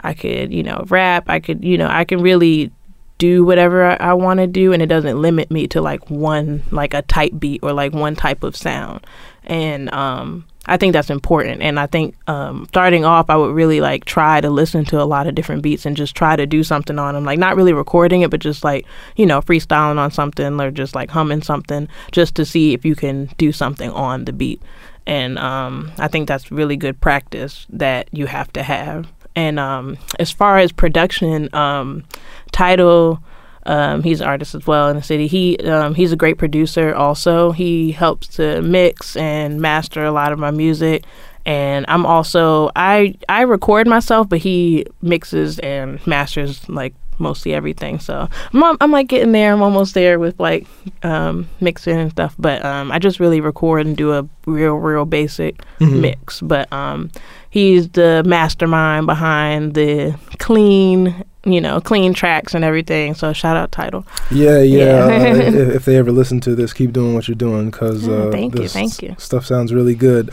I 0.00 0.14
could 0.14 0.52
you 0.52 0.62
know 0.62 0.84
rap. 0.88 1.24
I 1.28 1.40
could 1.40 1.64
you 1.64 1.78
know 1.78 1.88
I 1.88 2.04
can 2.04 2.20
really 2.20 2.70
do 3.18 3.44
whatever 3.44 3.84
I, 3.84 3.96
I 3.96 4.12
want 4.14 4.38
to 4.38 4.46
do, 4.46 4.72
and 4.72 4.82
it 4.82 4.86
doesn't 4.86 5.20
limit 5.20 5.50
me 5.50 5.66
to 5.68 5.80
like 5.80 6.08
one 6.10 6.62
like 6.70 6.94
a 6.94 7.02
type 7.02 7.32
beat 7.38 7.60
or 7.62 7.72
like 7.72 7.92
one 7.92 8.16
type 8.16 8.42
of 8.42 8.56
sound. 8.56 9.06
And 9.44 9.92
um, 9.92 10.46
I 10.66 10.76
think 10.76 10.92
that's 10.92 11.08
important. 11.08 11.62
And 11.62 11.80
I 11.80 11.86
think 11.86 12.14
um, 12.28 12.66
starting 12.68 13.04
off, 13.04 13.30
I 13.30 13.36
would 13.36 13.54
really 13.54 13.80
like 13.80 14.04
try 14.04 14.40
to 14.40 14.50
listen 14.50 14.84
to 14.86 15.00
a 15.00 15.04
lot 15.04 15.26
of 15.26 15.34
different 15.34 15.62
beats 15.62 15.86
and 15.86 15.96
just 15.96 16.14
try 16.14 16.36
to 16.36 16.46
do 16.46 16.62
something 16.62 16.98
on 16.98 17.14
them. 17.14 17.24
Like 17.24 17.38
not 17.38 17.56
really 17.56 17.72
recording 17.72 18.20
it, 18.20 18.30
but 18.30 18.40
just 18.40 18.62
like, 18.62 18.86
you 19.16 19.24
know, 19.24 19.40
freestyling 19.40 19.98
on 19.98 20.10
something 20.10 20.60
or 20.60 20.70
just 20.70 20.94
like 20.94 21.10
humming 21.10 21.42
something 21.42 21.88
just 22.12 22.34
to 22.34 22.44
see 22.44 22.74
if 22.74 22.84
you 22.84 22.94
can 22.94 23.30
do 23.38 23.50
something 23.50 23.90
on 23.90 24.26
the 24.26 24.32
beat. 24.32 24.62
And 25.06 25.38
um, 25.38 25.90
I 25.98 26.06
think 26.06 26.28
that's 26.28 26.52
really 26.52 26.76
good 26.76 27.00
practice 27.00 27.66
that 27.70 28.10
you 28.12 28.26
have 28.26 28.52
to 28.52 28.62
have. 28.62 29.10
And 29.38 29.60
um, 29.60 29.98
as 30.18 30.32
far 30.32 30.58
as 30.58 30.72
production, 30.72 31.48
um, 31.54 32.02
title, 32.50 33.22
um, 33.66 34.02
he's 34.02 34.20
an 34.20 34.26
artist 34.26 34.56
as 34.56 34.66
well 34.66 34.88
in 34.88 34.96
the 34.96 35.02
city. 35.02 35.28
He 35.28 35.56
um, 35.58 35.94
he's 35.94 36.10
a 36.10 36.16
great 36.16 36.38
producer. 36.38 36.92
Also, 36.92 37.52
he 37.52 37.92
helps 37.92 38.26
to 38.38 38.60
mix 38.62 39.14
and 39.14 39.60
master 39.60 40.04
a 40.04 40.10
lot 40.10 40.32
of 40.32 40.40
my 40.40 40.50
music. 40.50 41.04
And 41.46 41.84
I'm 41.86 42.04
also 42.04 42.72
I 42.74 43.14
I 43.28 43.42
record 43.42 43.86
myself, 43.86 44.28
but 44.28 44.40
he 44.40 44.86
mixes 45.02 45.60
and 45.60 46.04
masters 46.04 46.68
like 46.68 46.96
mostly 47.18 47.54
everything. 47.54 47.98
So 48.00 48.28
I'm, 48.52 48.76
I'm 48.80 48.90
like 48.90 49.08
getting 49.08 49.32
there. 49.32 49.52
I'm 49.52 49.62
almost 49.62 49.94
there 49.94 50.18
with 50.18 50.38
like 50.38 50.66
um, 51.02 51.48
mixing 51.60 51.98
and 51.98 52.10
stuff. 52.10 52.34
But 52.38 52.64
um, 52.64 52.90
I 52.92 52.98
just 52.98 53.20
really 53.20 53.40
record 53.40 53.86
and 53.86 53.96
do 53.96 54.12
a 54.12 54.28
real, 54.46 54.74
real 54.76 55.04
basic 55.04 55.58
mm-hmm. 55.78 56.00
mix. 56.00 56.40
But 56.40 56.72
um, 56.72 57.10
he's 57.50 57.88
the 57.90 58.22
mastermind 58.24 59.06
behind 59.06 59.74
the 59.74 60.18
clean 60.38 61.24
you 61.44 61.60
know, 61.60 61.80
clean 61.80 62.12
tracks 62.12 62.54
and 62.54 62.64
everything. 62.64 63.14
So 63.14 63.32
shout 63.32 63.56
out 63.56 63.72
Title. 63.72 64.04
Yeah, 64.30 64.60
yeah. 64.60 65.04
uh, 65.04 65.10
if, 65.10 65.54
if, 65.76 65.84
they 65.84 65.96
ever 65.96 66.12
listen 66.12 66.40
to 66.40 66.54
this, 66.54 66.72
keep 66.72 66.92
doing 66.92 67.14
what 67.14 67.26
you're 67.26 67.36
doing 67.36 67.70
because 67.70 68.06
uh, 68.06 68.28
thank 68.30 68.58
you, 68.58 68.68
thank 68.68 69.02
you. 69.02 69.14
Stuff 69.18 69.46
sounds 69.46 69.72
really 69.72 69.94
good. 69.94 70.30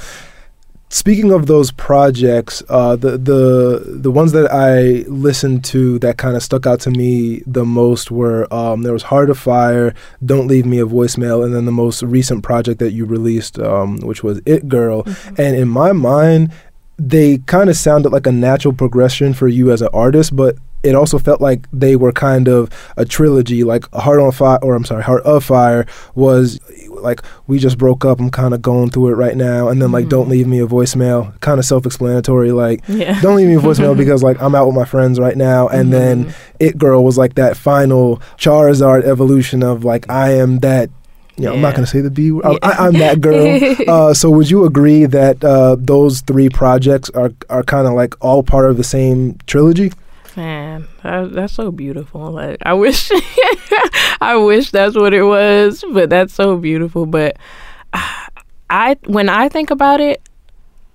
Speaking 0.96 1.34
of 1.34 1.48
those 1.48 1.72
projects, 1.72 2.64
uh, 2.70 2.96
the 2.96 3.18
the 3.18 3.84
the 3.86 4.10
ones 4.10 4.32
that 4.32 4.50
I 4.50 5.04
listened 5.10 5.66
to 5.66 6.00
that 6.00 6.18
kind 6.18 6.38
of 6.38 6.42
stuck 6.42 6.66
out 6.66 6.80
to 6.82 6.90
me 6.90 7.44
the 7.46 7.66
most 7.66 8.12
were 8.12 8.48
um, 8.54 8.84
there 8.84 8.94
was 8.94 9.04
Heart 9.04 9.30
of 9.30 9.38
Fire, 9.38 9.94
Don't 10.26 10.48
Leave 10.48 10.66
Me 10.66 10.80
a 10.80 10.86
Voicemail, 10.86 11.44
and 11.44 11.54
then 11.54 11.66
the 11.66 11.72
most 11.74 12.02
recent 12.02 12.44
project 12.44 12.80
that 12.80 12.94
you 12.94 13.04
released, 13.04 13.60
um, 13.60 13.98
which 14.04 14.24
was 14.24 14.40
It 14.46 14.70
Girl. 14.70 15.04
Mm-hmm. 15.04 15.42
And 15.42 15.58
in 15.58 15.68
my 15.68 15.92
mind, 15.92 16.54
they 16.98 17.40
kind 17.40 17.70
of 17.70 17.76
sounded 17.76 18.14
like 18.14 18.26
a 18.26 18.32
natural 18.32 18.74
progression 18.74 19.34
for 19.34 19.50
you 19.50 19.74
as 19.74 19.82
an 19.82 19.90
artist, 19.92 20.34
but 20.34 20.56
it 20.86 20.96
also 20.96 21.18
felt 21.18 21.42
like 21.42 21.68
they 21.74 21.96
were 21.96 22.12
kind 22.12 22.48
of 22.48 22.70
a 22.96 23.06
trilogy. 23.06 23.64
Like 23.64 23.92
Heart 23.94 24.20
on 24.20 24.32
Fire, 24.32 24.60
or 24.62 24.76
I'm 24.76 24.86
sorry, 24.86 25.04
Heart 25.04 25.24
of 25.24 25.44
Fire 25.44 25.86
was 26.14 26.60
like 26.90 27.22
we 27.48 27.58
just 27.58 27.78
broke 27.78 28.06
up. 28.06 28.20
I'm 28.20 28.30
kind 28.30 28.54
of 28.54 28.62
going 28.62 28.92
through 28.92 29.10
it 29.10 29.14
right 29.16 29.36
now, 29.36 29.70
and 29.70 29.82
then 29.82 29.92
like 29.92 30.06
mm. 30.06 30.10
Don't 30.16 30.30
Leave 30.30 30.48
Me 30.48 30.60
a 30.60 30.68
Voicemail, 30.68 31.40
kind 31.42 31.60
of 31.60 31.66
self-explanatory. 31.66 32.52
Like 32.52 32.84
yeah. 32.88 33.20
Don't 33.22 33.38
Leave 33.38 33.48
Me 33.48 33.56
a 33.56 33.60
Voicemail 33.60 33.98
because 33.98 34.24
like 34.24 34.40
I'm 34.42 34.56
out 34.56 34.68
with 34.68 34.76
my 34.76 34.86
friends 34.86 35.20
right 35.20 35.36
now, 35.36 35.68
and 35.68 35.90
mm. 35.90 35.92
then 35.92 36.36
It 36.60 36.78
Girl 36.78 37.04
was 37.04 37.18
like 37.18 37.36
that 37.36 37.58
final 37.58 38.18
Charizard 38.38 39.04
evolution 39.04 39.64
of 39.64 39.84
like 39.84 40.10
I 40.10 40.34
am 40.34 40.60
that 40.60 40.90
yeah, 41.38 41.52
I'm 41.52 41.62
not 41.62 41.74
going 41.74 41.84
to 41.84 41.92
say 41.92 42.00
the 42.00 42.10
B 42.10 42.32
word. 42.32 42.46
Yeah. 42.46 42.58
I, 42.62 42.88
am 42.88 42.94
that 42.94 43.20
girl. 43.20 43.76
uh, 43.90 44.14
so, 44.14 44.30
would 44.30 44.50
you 44.50 44.64
agree 44.64 45.06
that 45.06 45.44
uh, 45.44 45.76
those 45.78 46.22
three 46.22 46.48
projects 46.48 47.10
are 47.10 47.34
are 47.50 47.64
kind 47.64 47.88
of 47.88 47.94
like 47.94 48.14
all 48.24 48.42
part 48.42 48.70
of 48.70 48.78
the 48.78 48.86
same 48.86 49.38
trilogy? 49.46 49.92
Man, 50.36 50.88
that, 51.04 51.32
that's 51.32 51.54
so 51.54 51.72
beautiful. 51.72 52.32
Like 52.32 52.58
I 52.66 52.74
wish, 52.74 53.10
I 54.22 54.36
wish 54.36 54.72
that's 54.72 54.96
what 54.96 55.14
it 55.14 55.24
was, 55.24 55.84
but 55.94 56.10
that's 56.10 56.34
so 56.34 56.58
beautiful. 56.58 57.06
But 57.06 57.38
I, 58.70 58.98
when 59.06 59.30
I 59.30 59.50
think 59.50 59.72
about 59.72 60.02
it, 60.02 60.22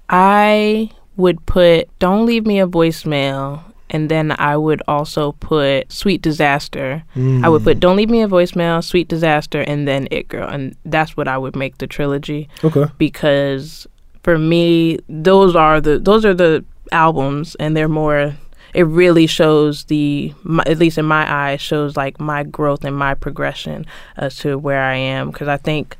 I 0.08 0.90
would 1.16 1.44
put 1.46 1.88
"Don't 1.98 2.26
Leave 2.26 2.46
Me 2.46 2.60
a 2.60 2.66
Voicemail" 2.66 3.62
and 3.90 4.08
then 4.08 4.34
I 4.38 4.56
would 4.56 4.82
also 4.88 5.32
put 5.32 5.92
Sweet 5.92 6.22
Disaster. 6.22 7.02
Mm. 7.16 7.44
I 7.44 7.48
would 7.48 7.64
put 7.64 7.78
mm. 7.78 7.80
Don't 7.80 7.96
Leave 7.96 8.08
Me 8.08 8.22
a 8.22 8.28
Voicemail, 8.28 8.82
Sweet 8.82 9.08
Disaster, 9.08 9.62
and 9.62 9.86
then 9.86 10.06
It 10.10 10.28
Girl. 10.28 10.48
And 10.48 10.76
that's 10.84 11.16
what 11.16 11.28
I 11.28 11.36
would 11.36 11.56
make 11.56 11.78
the 11.78 11.86
trilogy. 11.86 12.48
Okay. 12.62 12.86
Because 12.98 13.86
for 14.22 14.38
me, 14.38 14.98
those 15.08 15.56
are 15.56 15.80
the 15.80 15.98
those 15.98 16.24
are 16.24 16.34
the 16.34 16.64
albums 16.92 17.54
and 17.56 17.76
they're 17.76 17.88
more 17.88 18.34
it 18.74 18.84
really 18.84 19.26
shows 19.26 19.84
the 19.84 20.32
at 20.66 20.78
least 20.78 20.98
in 20.98 21.04
my 21.04 21.30
eyes 21.32 21.60
shows 21.60 21.96
like 21.96 22.20
my 22.20 22.42
growth 22.42 22.84
and 22.84 22.96
my 22.96 23.14
progression 23.14 23.86
as 24.16 24.36
to 24.38 24.58
where 24.58 24.82
I 24.82 24.96
am. 24.96 25.30
Because 25.30 25.48
I 25.48 25.56
think 25.56 25.96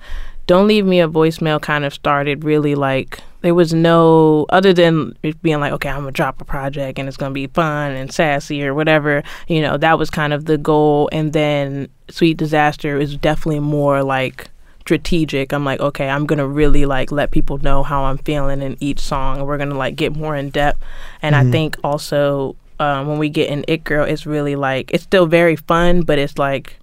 don't 0.47 0.67
leave 0.67 0.87
me 0.87 1.01
a 1.01 1.09
voicemail 1.09 1.61
kind 1.61 1.85
of 1.85 1.95
started 1.95 2.45
really 2.45 2.75
like 2.75 3.21
there 3.43 3.55
was 3.55 3.73
no 3.73 4.47
other 4.51 4.73
than 4.73 5.17
it 5.23 5.41
being 5.43 5.61
like 5.61 5.73
okay 5.73 5.89
i'm 5.89 6.01
gonna 6.01 6.11
drop 6.11 6.41
a 6.41 6.45
project 6.45 6.99
and 6.99 7.07
it's 7.07 7.17
gonna 7.17 7.33
be 7.33 7.47
fun 7.47 7.93
and 7.93 8.13
sassy 8.13 8.63
or 8.65 8.75
whatever 8.75 9.23
you 9.47 9.63
know 9.63 9.77
that 9.77 9.99
was 9.99 10.11
kind 10.11 10.33
of 10.33 10.47
the 10.47 10.59
goal. 10.59 11.09
And 11.13 11.33
then 11.33 11.89
sweet 12.09 12.37
disaster 12.37 12.99
is 12.99 13.17
definitely 13.17 13.61
more 13.61 14.03
like 14.03 14.51
strategic 14.91 15.53
i'm 15.53 15.65
like 15.65 15.79
okay 15.79 16.09
i'm 16.09 16.27
gonna 16.27 16.49
really 16.49 16.85
like 16.85 17.13
let 17.13 17.31
people 17.31 17.59
know 17.59 17.85
how 17.85 18.03
i'm 18.03 18.19
feeling 18.19 18.61
in 18.61 18.77
each 18.81 18.99
song 18.99 19.39
and 19.39 19.47
we're 19.47 19.57
gonna 19.57 19.77
like 19.77 19.95
get 19.95 20.17
more 20.17 20.35
in 20.35 20.51
depth 20.51 20.83
and 21.23 21.37
mm-hmm. 21.37 21.47
i 21.47 21.53
think 21.53 21.77
also 21.85 22.57
um, 22.81 23.07
when 23.07 23.19
we 23.19 23.29
get 23.29 23.49
in 23.49 23.65
it 23.69 23.85
girl 23.85 24.05
it's 24.05 24.27
really 24.27 24.57
like 24.57 24.91
it's 24.93 25.05
still 25.05 25.27
very 25.27 25.55
fun 25.55 26.03
but 26.03 26.19
it's 26.19 26.39
like 26.39 26.77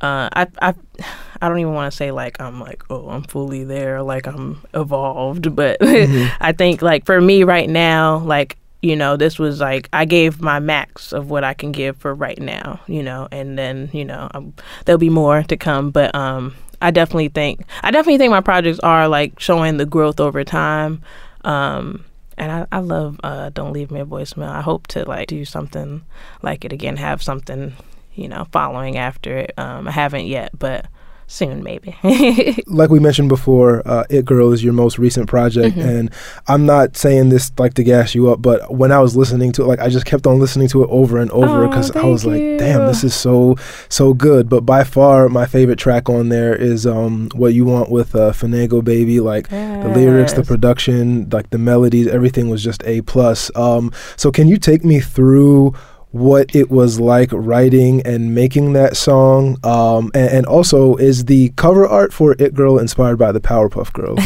uh, 0.00 0.28
I 0.32 0.46
I 0.60 0.74
I 1.40 1.48
don't 1.48 1.58
even 1.58 1.72
want 1.72 1.90
to 1.90 1.96
say 1.96 2.10
like 2.10 2.40
I'm 2.40 2.60
like 2.60 2.84
oh 2.90 3.08
I'm 3.08 3.22
fully 3.22 3.64
there 3.64 4.02
like 4.02 4.26
I'm 4.26 4.60
evolved, 4.74 5.54
but 5.56 5.80
mm-hmm. 5.80 6.36
I 6.40 6.52
think 6.52 6.82
like 6.82 7.04
for 7.04 7.20
me 7.20 7.44
right 7.44 7.68
now 7.68 8.18
like 8.18 8.58
you 8.82 8.94
know 8.94 9.16
this 9.16 9.38
was 9.38 9.58
like 9.58 9.88
I 9.92 10.04
gave 10.04 10.40
my 10.40 10.60
max 10.60 11.12
of 11.12 11.30
what 11.30 11.44
I 11.44 11.54
can 11.54 11.72
give 11.72 11.96
for 11.96 12.14
right 12.14 12.38
now, 12.38 12.80
you 12.86 13.02
know, 13.02 13.26
and 13.32 13.58
then 13.58 13.90
you 13.92 14.04
know 14.04 14.28
I'm, 14.34 14.54
there'll 14.84 14.98
be 14.98 15.10
more 15.10 15.42
to 15.44 15.56
come, 15.56 15.90
but 15.90 16.14
um 16.14 16.54
I 16.80 16.90
definitely 16.90 17.28
think 17.28 17.64
I 17.82 17.90
definitely 17.90 18.18
think 18.18 18.30
my 18.30 18.40
projects 18.40 18.78
are 18.80 19.08
like 19.08 19.40
showing 19.40 19.76
the 19.76 19.86
growth 19.86 20.20
over 20.20 20.44
time. 20.44 21.02
Um, 21.44 22.04
and 22.36 22.52
I, 22.52 22.66
I 22.70 22.78
love 22.78 23.18
uh, 23.24 23.50
Don't 23.50 23.72
Leave 23.72 23.90
Me 23.90 24.00
a 24.00 24.06
Voicemail. 24.06 24.48
I 24.48 24.60
hope 24.60 24.86
to 24.88 25.04
like 25.04 25.26
do 25.26 25.44
something 25.44 26.04
like 26.42 26.64
it 26.64 26.72
again, 26.72 26.96
have 26.96 27.22
something 27.22 27.74
you 28.18 28.28
know, 28.28 28.46
following 28.50 28.98
after 28.98 29.38
it. 29.38 29.54
Um, 29.56 29.86
I 29.86 29.92
haven't 29.92 30.26
yet, 30.26 30.50
but 30.58 30.86
soon 31.28 31.62
maybe. 31.62 31.96
like 32.66 32.90
we 32.90 32.98
mentioned 32.98 33.28
before, 33.28 33.86
uh, 33.86 34.04
It 34.10 34.24
Girl 34.24 34.52
is 34.52 34.64
your 34.64 34.72
most 34.72 34.98
recent 34.98 35.28
project, 35.28 35.76
mm-hmm. 35.76 35.88
and 35.88 36.10
I'm 36.48 36.66
not 36.66 36.96
saying 36.96 37.28
this 37.28 37.52
like 37.58 37.74
to 37.74 37.84
gas 37.84 38.14
you 38.14 38.30
up, 38.30 38.42
but 38.42 38.74
when 38.74 38.90
I 38.90 38.98
was 38.98 39.16
listening 39.16 39.52
to 39.52 39.62
it, 39.62 39.66
like 39.66 39.78
I 39.78 39.88
just 39.88 40.06
kept 40.06 40.26
on 40.26 40.40
listening 40.40 40.68
to 40.68 40.82
it 40.82 40.88
over 40.90 41.18
and 41.18 41.30
over 41.30 41.68
because 41.68 41.94
oh, 41.94 42.00
I 42.00 42.04
was 42.06 42.24
you. 42.24 42.30
like, 42.30 42.58
damn, 42.58 42.86
this 42.86 43.04
is 43.04 43.14
so 43.14 43.56
so 43.88 44.14
good. 44.14 44.48
But 44.48 44.62
by 44.62 44.82
far, 44.82 45.28
my 45.28 45.46
favorite 45.46 45.78
track 45.78 46.08
on 46.08 46.30
there 46.30 46.56
is 46.56 46.86
um, 46.86 47.28
"What 47.34 47.54
You 47.54 47.66
Want" 47.66 47.90
with 47.90 48.14
uh, 48.14 48.32
Fanego 48.32 48.82
Baby. 48.82 49.20
Like 49.20 49.48
yes. 49.50 49.84
the 49.84 49.90
lyrics, 49.90 50.32
the 50.32 50.42
production, 50.42 51.28
like 51.30 51.50
the 51.50 51.58
melodies, 51.58 52.08
everything 52.08 52.48
was 52.48 52.64
just 52.64 52.82
a 52.84 53.02
plus. 53.02 53.54
Um, 53.54 53.92
so 54.16 54.32
can 54.32 54.48
you 54.48 54.56
take 54.56 54.84
me 54.84 55.00
through? 55.00 55.74
What 56.10 56.54
it 56.54 56.70
was 56.70 56.98
like 56.98 57.30
writing 57.32 58.02
and 58.02 58.34
making 58.34 58.72
that 58.72 58.96
song? 58.96 59.58
Um, 59.64 60.10
and, 60.14 60.30
and, 60.30 60.46
also, 60.46 60.96
is 60.96 61.26
the 61.26 61.50
cover 61.50 61.86
art 61.86 62.12
for 62.12 62.34
It 62.38 62.54
Girl 62.54 62.78
inspired 62.78 63.16
by 63.16 63.32
the 63.32 63.40
Powerpuff 63.40 63.92
Girls? 63.92 64.18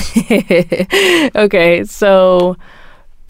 okay, 1.36 1.84
so 1.84 2.56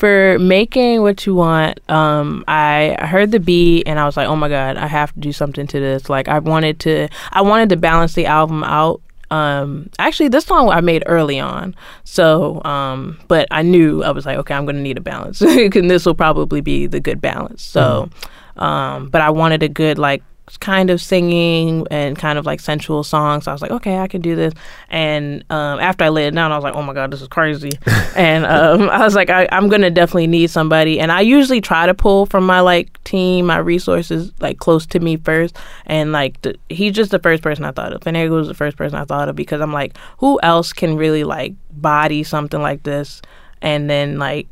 for 0.02 0.38
making 0.38 1.02
what 1.02 1.24
you 1.26 1.34
want, 1.34 1.78
um, 1.88 2.44
I, 2.48 2.96
heard 3.00 3.30
the 3.30 3.40
beat 3.40 3.86
and 3.86 3.98
I 3.98 4.04
was 4.04 4.16
like, 4.16 4.26
oh 4.26 4.36
my 4.36 4.48
god, 4.48 4.76
I 4.76 4.86
have 4.86 5.14
to 5.14 5.20
do 5.20 5.32
something 5.32 5.66
to 5.68 5.80
this. 5.80 6.10
Like 6.10 6.28
I 6.28 6.40
wanted 6.40 6.80
to, 6.80 7.08
I 7.30 7.42
wanted 7.42 7.68
to 7.68 7.76
balance 7.76 8.14
the 8.14 8.26
album 8.26 8.64
out 8.64 9.00
um, 9.32 9.88
actually, 9.98 10.28
this 10.28 10.44
song 10.44 10.68
I 10.68 10.82
made 10.82 11.04
early 11.06 11.40
on. 11.40 11.74
So, 12.04 12.62
um, 12.64 13.18
but 13.28 13.48
I 13.50 13.62
knew 13.62 14.04
I 14.04 14.10
was 14.10 14.26
like, 14.26 14.36
okay, 14.38 14.52
I'm 14.52 14.66
going 14.66 14.76
to 14.76 14.82
need 14.82 14.98
a 14.98 15.00
balance, 15.00 15.40
and 15.40 15.72
this 15.90 16.04
will 16.04 16.14
probably 16.14 16.60
be 16.60 16.86
the 16.86 17.00
good 17.00 17.20
balance. 17.20 17.62
So, 17.62 18.10
mm-hmm. 18.10 18.28
Um, 18.54 19.08
but 19.08 19.22
I 19.22 19.30
wanted 19.30 19.62
a 19.62 19.68
good 19.68 19.98
like 19.98 20.22
kind 20.56 20.90
of 20.90 21.00
singing 21.00 21.86
and 21.90 22.16
kind 22.18 22.38
of 22.38 22.46
like 22.46 22.60
sensual 22.60 23.02
songs. 23.02 23.46
I 23.46 23.52
was 23.52 23.62
like, 23.62 23.70
okay, 23.70 23.98
I 23.98 24.08
can 24.08 24.20
do 24.20 24.36
this. 24.36 24.54
And 24.88 25.44
um, 25.50 25.80
after 25.80 26.04
I 26.04 26.08
laid 26.08 26.28
it 26.28 26.34
down, 26.34 26.52
I 26.52 26.56
was 26.56 26.64
like, 26.64 26.74
oh 26.74 26.82
my 26.82 26.92
god, 26.92 27.10
this 27.10 27.22
is 27.22 27.28
crazy. 27.28 27.70
and 28.16 28.44
um, 28.46 28.88
I 28.90 28.98
was 29.04 29.14
like, 29.14 29.30
I, 29.30 29.48
I'm 29.52 29.68
gonna 29.68 29.90
definitely 29.90 30.26
need 30.26 30.50
somebody. 30.50 31.00
And 31.00 31.12
I 31.12 31.20
usually 31.20 31.60
try 31.60 31.86
to 31.86 31.94
pull 31.94 32.26
from 32.26 32.44
my 32.44 32.60
like 32.60 33.02
team, 33.04 33.46
my 33.46 33.58
resources 33.58 34.32
like 34.40 34.58
close 34.58 34.86
to 34.86 35.00
me 35.00 35.16
first. 35.16 35.56
And 35.86 36.12
like 36.12 36.40
the, 36.42 36.56
he's 36.68 36.94
just 36.94 37.10
the 37.10 37.18
first 37.18 37.42
person 37.42 37.64
I 37.64 37.72
thought 37.72 37.92
of. 37.92 38.00
Fenego 38.00 38.30
was 38.30 38.48
the 38.48 38.54
first 38.54 38.76
person 38.76 38.98
I 38.98 39.04
thought 39.04 39.28
of 39.28 39.36
because 39.36 39.60
I'm 39.60 39.72
like, 39.72 39.96
who 40.18 40.40
else 40.42 40.72
can 40.72 40.96
really 40.96 41.24
like 41.24 41.54
body 41.70 42.22
something 42.22 42.60
like 42.60 42.82
this 42.82 43.22
and 43.60 43.88
then 43.88 44.18
like, 44.18 44.48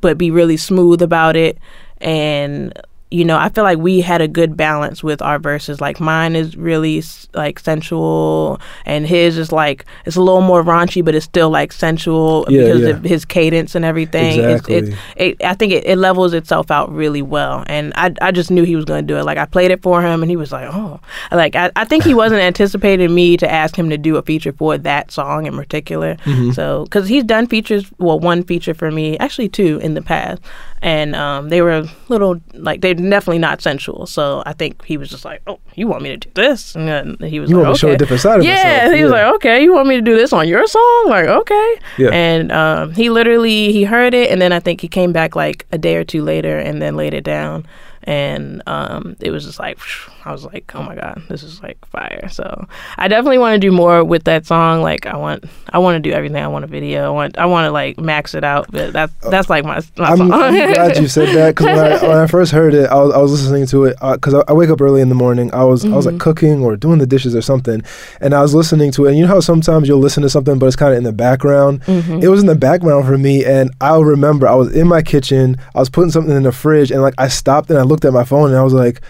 but 0.00 0.18
be 0.18 0.30
really 0.30 0.56
smooth 0.56 1.02
about 1.02 1.36
it 1.36 1.58
and 2.00 2.78
you 3.10 3.24
know, 3.24 3.36
I 3.38 3.50
feel 3.50 3.62
like 3.62 3.78
we 3.78 4.00
had 4.00 4.20
a 4.20 4.26
good 4.26 4.56
balance 4.56 5.00
with 5.00 5.22
our 5.22 5.38
verses. 5.38 5.80
Like 5.80 6.00
mine 6.00 6.34
is 6.34 6.56
really 6.56 7.02
like 7.34 7.60
sensual, 7.60 8.60
and 8.84 9.06
his 9.06 9.38
is 9.38 9.52
like 9.52 9.84
it's 10.06 10.16
a 10.16 10.20
little 10.20 10.40
more 10.40 10.64
raunchy, 10.64 11.04
but 11.04 11.14
it's 11.14 11.24
still 11.24 11.48
like 11.48 11.70
sensual 11.72 12.44
Yeah, 12.48 12.62
because 12.62 12.80
yeah. 12.82 12.88
of 12.88 13.04
his 13.04 13.24
cadence 13.24 13.76
and 13.76 13.84
everything. 13.84 14.40
Exactly. 14.40 14.74
it's, 14.74 14.96
it, 15.16 15.44
I 15.44 15.54
think 15.54 15.72
it, 15.72 15.86
it 15.86 15.98
levels 15.98 16.32
itself 16.34 16.70
out 16.72 16.90
really 16.92 17.22
well, 17.22 17.62
and 17.68 17.92
I, 17.94 18.12
I 18.20 18.32
just 18.32 18.50
knew 18.50 18.64
he 18.64 18.74
was 18.74 18.84
going 18.84 19.06
to 19.06 19.12
do 19.12 19.16
it. 19.18 19.24
Like 19.24 19.38
I 19.38 19.44
played 19.46 19.70
it 19.70 19.82
for 19.82 20.02
him, 20.02 20.22
and 20.22 20.28
he 20.30 20.36
was 20.36 20.50
like, 20.50 20.68
"Oh," 20.72 20.98
like 21.30 21.54
I, 21.54 21.70
I 21.76 21.84
think 21.84 22.02
he 22.02 22.14
wasn't 22.22 22.40
anticipating 22.40 23.14
me 23.14 23.36
to 23.36 23.48
ask 23.48 23.76
him 23.76 23.88
to 23.90 23.98
do 23.98 24.16
a 24.16 24.22
feature 24.22 24.52
for 24.52 24.78
that 24.78 25.12
song 25.12 25.46
in 25.46 25.54
particular. 25.54 26.16
Mm-hmm. 26.24 26.50
So 26.52 26.82
because 26.84 27.08
he's 27.08 27.22
done 27.22 27.46
features, 27.46 27.86
well, 27.98 28.18
one 28.18 28.42
feature 28.42 28.74
for 28.74 28.90
me, 28.90 29.16
actually 29.18 29.48
two 29.48 29.78
in 29.78 29.94
the 29.94 30.02
past, 30.02 30.42
and 30.82 31.14
um, 31.14 31.50
they 31.50 31.62
were 31.62 31.70
a 31.70 31.88
little 32.08 32.40
like 32.54 32.80
they're 32.80 32.95
definitely 32.96 33.38
not 33.38 33.62
sensual. 33.62 34.06
So 34.06 34.42
I 34.46 34.52
think 34.52 34.84
he 34.84 34.96
was 34.96 35.08
just 35.08 35.24
like, 35.24 35.42
"Oh, 35.46 35.58
you 35.74 35.86
want 35.88 36.02
me 36.02 36.10
to 36.10 36.16
do 36.16 36.30
this?" 36.34 36.74
And 36.74 36.88
then 36.88 37.16
he 37.28 37.40
was 37.40 37.50
You 37.50 37.56
like, 37.56 37.64
want 37.64 37.68
me 37.70 37.74
to 37.74 37.78
show 37.78 37.90
a 37.92 37.96
different 37.96 38.22
side 38.22 38.38
of 38.40 38.44
yeah, 38.44 38.54
myself. 38.78 38.94
he 38.94 39.02
was 39.02 39.12
like, 39.12 39.34
"Okay, 39.36 39.62
you 39.62 39.72
want 39.72 39.88
me 39.88 39.96
to 39.96 40.02
do 40.02 40.14
this 40.16 40.32
on 40.32 40.48
your 40.48 40.66
song?" 40.66 41.04
Like, 41.08 41.26
okay. 41.26 41.74
Yeah. 41.98 42.10
And 42.10 42.52
um, 42.52 42.92
he 42.94 43.10
literally 43.10 43.72
he 43.72 43.84
heard 43.84 44.14
it, 44.14 44.30
and 44.30 44.40
then 44.40 44.52
I 44.52 44.60
think 44.60 44.80
he 44.80 44.88
came 44.88 45.12
back 45.12 45.36
like 45.36 45.66
a 45.72 45.78
day 45.78 45.96
or 45.96 46.04
two 46.04 46.22
later, 46.22 46.58
and 46.58 46.80
then 46.82 46.96
laid 46.96 47.14
it 47.14 47.24
down. 47.24 47.66
And 48.06 48.62
um, 48.66 49.16
it 49.20 49.30
was 49.30 49.44
just 49.44 49.58
like 49.58 49.78
I 50.24 50.32
was 50.32 50.44
like, 50.44 50.72
oh 50.74 50.82
my 50.82 50.94
god, 50.94 51.22
this 51.28 51.42
is 51.42 51.62
like 51.62 51.84
fire. 51.86 52.28
So 52.30 52.66
I 52.96 53.08
definitely 53.08 53.38
want 53.38 53.54
to 53.54 53.58
do 53.58 53.70
more 53.70 54.02
with 54.04 54.24
that 54.24 54.46
song. 54.46 54.82
Like 54.82 55.06
I 55.06 55.16
want, 55.16 55.44
I 55.70 55.78
want 55.78 56.02
to 56.02 56.08
do 56.10 56.14
everything. 56.14 56.42
I 56.42 56.48
want 56.48 56.64
a 56.64 56.68
video. 56.68 57.06
I 57.06 57.10
want, 57.10 57.38
I 57.38 57.46
want 57.46 57.66
to 57.66 57.70
like 57.70 57.98
max 57.98 58.34
it 58.34 58.44
out. 58.44 58.70
But 58.70 58.92
that's 58.92 59.12
that's 59.30 59.50
like 59.50 59.64
my, 59.64 59.80
my 59.96 60.06
I'm, 60.06 60.16
song. 60.16 60.32
I'm 60.32 60.54
glad 60.54 60.96
you 60.98 61.08
said 61.08 61.34
that 61.36 61.54
because 61.54 61.66
when 61.66 61.78
I, 61.78 62.02
when 62.08 62.16
I 62.16 62.26
first 62.26 62.52
heard 62.52 62.74
it, 62.74 62.88
I 62.90 62.94
was, 62.96 63.14
I 63.14 63.18
was 63.18 63.32
listening 63.32 63.66
to 63.66 63.84
it 63.84 63.96
because 64.00 64.34
I, 64.34 64.42
I 64.48 64.52
wake 64.52 64.70
up 64.70 64.80
early 64.80 65.00
in 65.00 65.08
the 65.08 65.14
morning. 65.14 65.52
I 65.52 65.64
was 65.64 65.84
I 65.84 65.88
was 65.90 66.06
Mm-hmm. 66.06 66.16
like 66.16 66.20
cooking 66.20 66.62
or 66.62 66.76
doing 66.76 66.98
the 66.98 67.06
dishes 67.06 67.34
or 67.34 67.42
something, 67.42 67.82
and 68.20 68.32
I 68.34 68.40
was 68.42 68.54
listening 68.54 68.92
to 68.92 69.06
it. 69.06 69.08
And 69.10 69.18
you 69.18 69.24
know 69.26 69.28
how 69.34 69.40
sometimes 69.40 69.88
you'll 69.88 69.98
listen 69.98 70.22
to 70.22 70.28
something, 70.28 70.58
but 70.58 70.66
it's 70.66 70.76
kind 70.76 70.92
of 70.92 70.98
in 70.98 71.04
the 71.04 71.12
background. 71.12 71.82
Mm-hmm. 71.82 72.20
It 72.22 72.28
was 72.28 72.40
in 72.40 72.46
the 72.46 72.54
background 72.54 73.06
for 73.06 73.18
me, 73.18 73.44
and 73.44 73.70
I'll 73.80 74.04
remember 74.04 74.46
I 74.46 74.54
was 74.54 74.74
in 74.74 74.86
my 74.86 75.02
kitchen. 75.02 75.56
I 75.74 75.80
was 75.80 75.88
putting 75.90 76.10
something 76.12 76.34
in 76.36 76.44
the 76.44 76.52
fridge, 76.52 76.90
and 76.92 77.02
like 77.02 77.14
I 77.18 77.28
stopped 77.28 77.70
and 77.70 77.78
I 77.78 77.82
looked 77.82 77.95
at 78.04 78.12
my 78.12 78.24
phone, 78.24 78.50
and 78.50 78.58
I 78.58 78.62
was 78.62 78.74
like. 78.74 79.00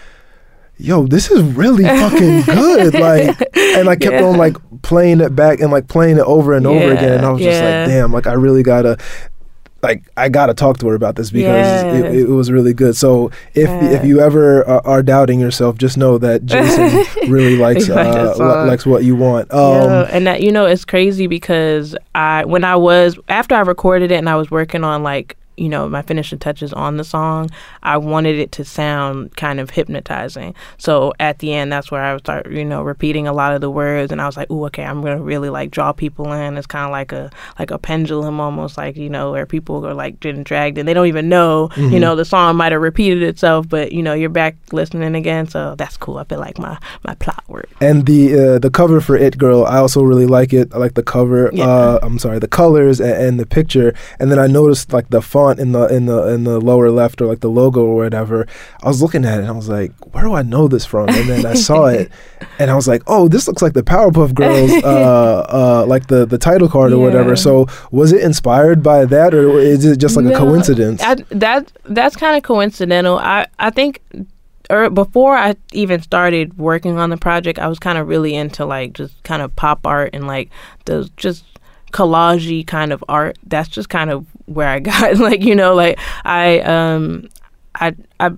Yo, 0.79 1.07
this 1.07 1.31
is 1.31 1.41
really 1.55 1.83
fucking 1.83 2.41
good. 2.43 2.93
Like, 2.99 3.35
and 3.57 3.89
I 3.89 3.95
kept 3.95 4.13
Yeah. 4.13 4.25
on 4.25 4.37
like 4.37 4.55
playing 4.83 5.21
it 5.21 5.35
back 5.35 5.59
and 5.59 5.71
like 5.71 5.87
playing 5.87 6.17
it 6.17 6.23
over 6.23 6.53
and 6.53 6.67
over 6.67 6.91
again. 6.91 7.13
And 7.13 7.25
I 7.25 7.31
was 7.31 7.41
just 7.41 7.59
like, 7.59 7.87
damn, 7.87 8.13
like 8.13 8.27
I 8.27 8.33
really 8.33 8.61
gotta 8.61 8.95
like 9.81 10.03
I 10.17 10.29
gotta 10.29 10.53
talk 10.53 10.77
to 10.77 10.87
her 10.89 10.93
about 10.93 11.15
this 11.15 11.31
because 11.31 11.83
it, 11.95 12.15
it 12.15 12.29
was 12.29 12.51
really 12.51 12.75
good. 12.75 12.95
So 12.95 13.31
if 13.55 13.67
Yeah. 13.67 13.89
if 13.89 14.05
you 14.05 14.19
ever 14.19 14.63
are, 14.69 14.85
are 14.85 15.01
doubting 15.01 15.39
yourself, 15.39 15.79
just 15.79 15.97
know 15.97 16.19
that 16.19 16.45
Jason 16.45 17.03
really 17.31 17.57
likes 17.57 17.89
uh, 17.89 18.35
li- 18.37 18.67
likes 18.69 18.85
what 18.85 19.03
you 19.03 19.15
want. 19.15 19.51
Um, 19.51 19.89
yeah, 19.89 20.09
and 20.11 20.27
that 20.27 20.43
you 20.43 20.51
know 20.51 20.67
it's 20.67 20.85
crazy 20.85 21.25
because 21.25 21.95
I 22.13 22.45
when 22.45 22.63
I 22.63 22.75
was 22.75 23.17
after 23.29 23.55
I 23.55 23.61
recorded 23.61 24.11
it 24.11 24.17
and 24.17 24.29
I 24.29 24.35
was 24.35 24.51
working 24.51 24.83
on 24.83 25.01
like 25.01 25.37
you 25.57 25.69
know 25.69 25.89
my 25.89 26.01
finishing 26.01 26.39
touches 26.39 26.71
on 26.73 26.97
the 26.97 27.03
song, 27.03 27.49
I 27.83 27.97
wanted 27.97 28.37
it 28.39 28.51
to 28.53 28.65
sound 28.65 29.35
kind 29.35 29.59
of 29.59 29.71
hypnotizing. 29.71 30.55
So 30.77 31.13
at 31.19 31.39
the 31.39 31.53
end, 31.53 31.71
that's 31.71 31.91
where 31.91 32.01
I 32.03 32.13
would 32.13 32.21
start 32.23 32.51
you 32.51 32.65
know 32.65 32.81
repeating 32.83 33.27
a 33.27 33.33
lot 33.33 33.53
of 33.53 33.61
the 33.61 33.71
words, 33.71 34.11
and 34.11 34.21
I 34.21 34.25
was 34.25 34.37
like, 34.37 34.47
oh 34.49 34.65
okay, 34.65 34.83
I'm 34.83 35.01
gonna 35.01 35.21
really 35.21 35.49
like 35.49 35.71
draw 35.71 35.91
people 35.91 36.31
in. 36.31 36.57
It's 36.57 36.67
kind 36.67 36.85
of 36.85 36.91
like 36.91 37.11
a 37.11 37.31
like 37.59 37.71
a 37.71 37.77
pendulum 37.77 38.39
almost, 38.39 38.77
like 38.77 38.95
you 38.97 39.09
know 39.09 39.31
where 39.31 39.45
people 39.45 39.85
are 39.85 39.93
like 39.93 40.19
getting 40.19 40.43
dragged 40.43 40.77
and 40.77 40.87
they 40.87 40.93
don't 40.93 41.07
even 41.07 41.29
know 41.29 41.47
Mm-hmm. 41.47 41.93
you 41.93 41.99
know 41.99 42.15
the 42.15 42.25
song 42.25 42.55
might 42.55 42.71
have 42.71 42.81
repeated 42.81 43.23
itself, 43.23 43.67
but 43.69 43.91
you 43.91 44.01
know 44.03 44.13
you're 44.13 44.29
back 44.29 44.55
listening 44.71 45.15
again. 45.15 45.47
So 45.47 45.75
that's 45.75 45.97
cool. 45.97 46.17
I 46.17 46.23
feel 46.23 46.39
like 46.39 46.57
my 46.59 46.77
my 47.05 47.15
plot 47.15 47.43
work. 47.47 47.69
and 47.81 48.05
the 48.05 48.21
uh, 48.55 48.59
the 48.59 48.69
cover 48.69 48.99
for 49.01 49.15
It 49.17 49.37
Girl, 49.37 49.65
I 49.65 49.77
also 49.77 50.01
really 50.03 50.25
like 50.25 50.53
it. 50.53 50.73
I 50.73 50.77
like 50.77 50.93
the 50.95 51.03
cover. 51.03 51.49
Yeah. 51.53 51.65
Uh, 51.67 51.99
I'm 52.03 52.19
sorry, 52.19 52.39
the 52.39 52.47
colors 52.61 52.99
and, 52.99 53.11
and 53.25 53.39
the 53.39 53.45
picture. 53.45 53.93
And 54.19 54.31
then 54.31 54.39
I 54.39 54.47
noticed 54.47 54.93
like 54.93 55.09
the 55.09 55.21
font 55.21 55.46
in 55.51 55.71
the 55.71 55.87
in 55.87 56.05
the 56.05 56.27
in 56.33 56.43
the 56.43 56.59
lower 56.59 56.89
left 56.91 57.21
or 57.21 57.25
like 57.25 57.39
the 57.39 57.49
logo 57.49 57.83
or 57.83 57.95
whatever. 57.95 58.47
I 58.83 58.87
was 58.87 59.01
looking 59.01 59.25
at 59.25 59.39
it 59.39 59.41
and 59.41 59.47
I 59.47 59.51
was 59.51 59.69
like, 59.69 59.91
where 60.13 60.23
do 60.23 60.33
I 60.33 60.43
know 60.43 60.67
this 60.67 60.85
from? 60.85 61.09
And 61.09 61.29
then 61.29 61.45
I 61.45 61.53
saw 61.53 61.85
it, 61.87 62.11
and 62.59 62.69
I 62.71 62.75
was 62.75 62.87
like, 62.87 63.03
oh, 63.07 63.27
this 63.27 63.47
looks 63.47 63.61
like 63.61 63.73
the 63.73 63.83
Powerpuff 63.83 64.33
Girls, 64.33 64.71
uh, 64.83 65.45
uh, 65.49 65.85
like 65.87 66.07
the 66.07 66.25
the 66.25 66.37
title 66.37 66.69
card 66.69 66.93
or 66.93 66.99
whatever. 66.99 67.35
So 67.35 67.67
was 67.91 68.11
it 68.11 68.21
inspired 68.21 68.83
by 68.83 69.05
that, 69.05 69.33
or 69.33 69.59
is 69.59 69.85
it 69.85 69.97
just 69.97 70.15
like 70.17 70.25
a 70.25 70.37
coincidence? 70.37 71.01
I, 71.01 71.15
that 71.29 71.71
that's 71.85 72.15
kind 72.15 72.37
of 72.37 72.43
coincidental. 72.43 73.17
I 73.17 73.47
I 73.59 73.69
think. 73.69 74.01
Or 74.69 74.89
before 74.89 75.37
I 75.37 75.55
even 75.71 76.01
started 76.01 76.57
working 76.57 76.97
on 76.97 77.09
the 77.09 77.15
project, 77.15 77.57
I 77.57 77.69
was 77.69 77.79
kind 77.79 77.97
of 77.97 78.05
really 78.09 78.35
into 78.35 78.65
like 78.65 78.91
just 78.91 79.23
kind 79.23 79.41
of 79.41 79.55
pop 79.55 79.87
art 79.87 80.09
and 80.11 80.27
like 80.27 80.49
the 80.83 81.09
just 81.15 81.45
collagey 81.91 82.65
kind 82.65 82.91
of 82.91 83.03
art. 83.07 83.37
That's 83.45 83.69
just 83.69 83.89
kind 83.89 84.09
of 84.09 84.25
where 84.45 84.67
I 84.67 84.79
got 84.79 85.17
like 85.17 85.43
you 85.43 85.55
know 85.55 85.73
like 85.73 85.99
I 86.25 86.59
um 86.61 87.29
I 87.75 87.95
I 88.19 88.31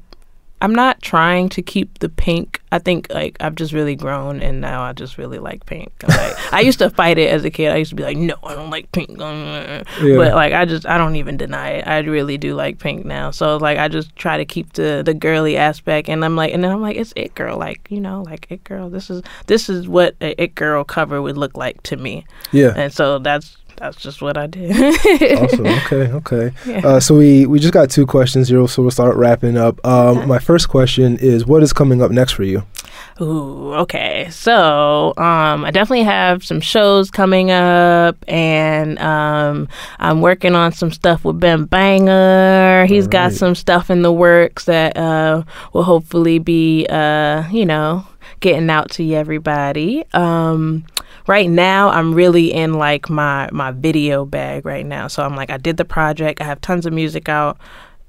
I'm 0.61 0.75
not 0.75 1.01
trying 1.01 1.49
to 1.49 1.61
keep 1.61 1.99
the 1.99 2.09
pink. 2.09 2.61
I 2.71 2.79
think 2.79 3.07
like 3.11 3.37
I've 3.39 3.55
just 3.55 3.73
really 3.73 3.95
grown 3.95 4.41
and 4.41 4.59
now 4.59 4.81
I 4.83 4.93
just 4.93 5.17
really 5.17 5.39
like 5.39 5.65
pink. 5.65 5.91
Like 6.07 6.35
I 6.53 6.61
used 6.61 6.79
to 6.79 6.89
fight 6.89 7.17
it 7.17 7.29
as 7.31 7.45
a 7.45 7.49
kid. 7.49 7.71
I 7.71 7.77
used 7.77 7.89
to 7.91 7.95
be 7.95 8.03
like, 8.03 8.17
no, 8.17 8.35
I 8.43 8.55
don't 8.55 8.69
like 8.69 8.91
pink. 8.91 9.17
Yeah. 9.19 9.83
But 9.99 10.33
like 10.33 10.53
I 10.53 10.65
just 10.65 10.85
I 10.85 10.97
don't 10.97 11.15
even 11.15 11.37
deny 11.37 11.69
it. 11.69 11.87
I 11.87 11.99
really 11.99 12.37
do 12.37 12.55
like 12.55 12.79
pink 12.79 13.05
now. 13.05 13.31
So 13.31 13.57
like 13.57 13.77
I 13.77 13.87
just 13.87 14.15
try 14.15 14.37
to 14.37 14.45
keep 14.45 14.73
the 14.73 15.01
the 15.05 15.13
girly 15.13 15.55
aspect 15.55 16.09
and 16.09 16.23
I'm 16.25 16.35
like 16.35 16.53
and 16.53 16.63
then 16.63 16.71
I'm 16.71 16.81
like 16.81 16.97
it's 16.97 17.13
it 17.15 17.35
girl 17.35 17.57
like 17.57 17.87
you 17.89 18.01
know 18.01 18.23
like 18.23 18.47
it 18.49 18.63
girl 18.65 18.89
this 18.89 19.09
is 19.09 19.23
this 19.47 19.69
is 19.69 19.87
what 19.87 20.15
a 20.21 20.41
it 20.41 20.55
girl 20.55 20.83
cover 20.83 21.21
would 21.21 21.37
look 21.37 21.55
like 21.55 21.81
to 21.83 21.95
me. 21.97 22.25
yeah. 22.51 22.73
And 22.75 22.93
so 22.93 23.19
that's 23.19 23.55
that's 23.79 23.97
just 23.97 24.21
what 24.21 24.37
I 24.37 24.47
did. 24.47 24.71
awesome. 25.37 25.65
Okay. 25.89 26.11
Okay. 26.11 26.51
Yeah. 26.65 26.85
Uh, 26.85 26.99
so 26.99 27.15
we 27.17 27.45
we 27.45 27.59
just 27.59 27.73
got 27.73 27.89
two 27.89 28.05
questions 28.05 28.49
here, 28.49 28.67
so 28.67 28.81
we'll 28.81 28.91
start 28.91 29.15
wrapping 29.15 29.57
up. 29.57 29.79
Um, 29.85 30.17
Okay. 30.19 30.25
My 30.27 30.39
first 30.39 30.69
question 30.69 31.17
is, 31.17 31.45
what 31.45 31.63
is 31.63 31.71
coming 31.73 32.01
up 32.01 32.11
next 32.11 32.33
for 32.33 32.43
you? 32.43 32.63
Ooh, 33.21 33.73
okay. 33.73 34.27
So, 34.31 35.13
um, 35.17 35.65
I 35.65 35.71
definitely 35.71 36.03
have 36.03 36.43
some 36.43 36.61
shows 36.61 37.11
coming 37.11 37.51
up, 37.51 38.15
and 38.27 38.97
um, 38.99 39.67
I'm 39.99 40.21
working 40.21 40.55
on 40.55 40.71
some 40.71 40.91
stuff 40.91 41.25
with 41.25 41.39
Ben 41.39 41.65
Banger. 41.65 42.85
He's 42.87 43.07
got 43.07 43.33
some 43.33 43.55
stuff 43.55 43.89
in 43.89 44.01
the 44.03 44.11
works 44.11 44.65
that 44.65 44.95
uh, 44.97 45.43
will 45.73 45.83
hopefully 45.83 46.39
be, 46.39 46.85
uh, 46.89 47.47
you 47.49 47.65
know, 47.65 48.05
getting 48.39 48.69
out 48.69 48.89
to 48.91 49.13
everybody. 49.13 50.03
Um, 50.13 50.85
right 51.29 51.49
now, 51.49 51.89
I'm 51.89 52.13
really 52.15 52.51
in 52.51 52.73
like 52.73 53.07
my 53.09 53.47
my 53.53 53.71
video 53.71 54.25
bag 54.25 54.65
right 54.65 54.85
now. 54.85 55.07
So 55.07 55.23
I'm 55.23 55.35
like, 55.35 55.51
I 55.51 55.57
did 55.57 55.77
the 55.77 55.85
project. 55.85 56.41
I 56.41 56.45
have 56.45 56.59
tons 56.59 56.85
of 56.87 56.91
music 56.91 57.29
out. 57.29 57.57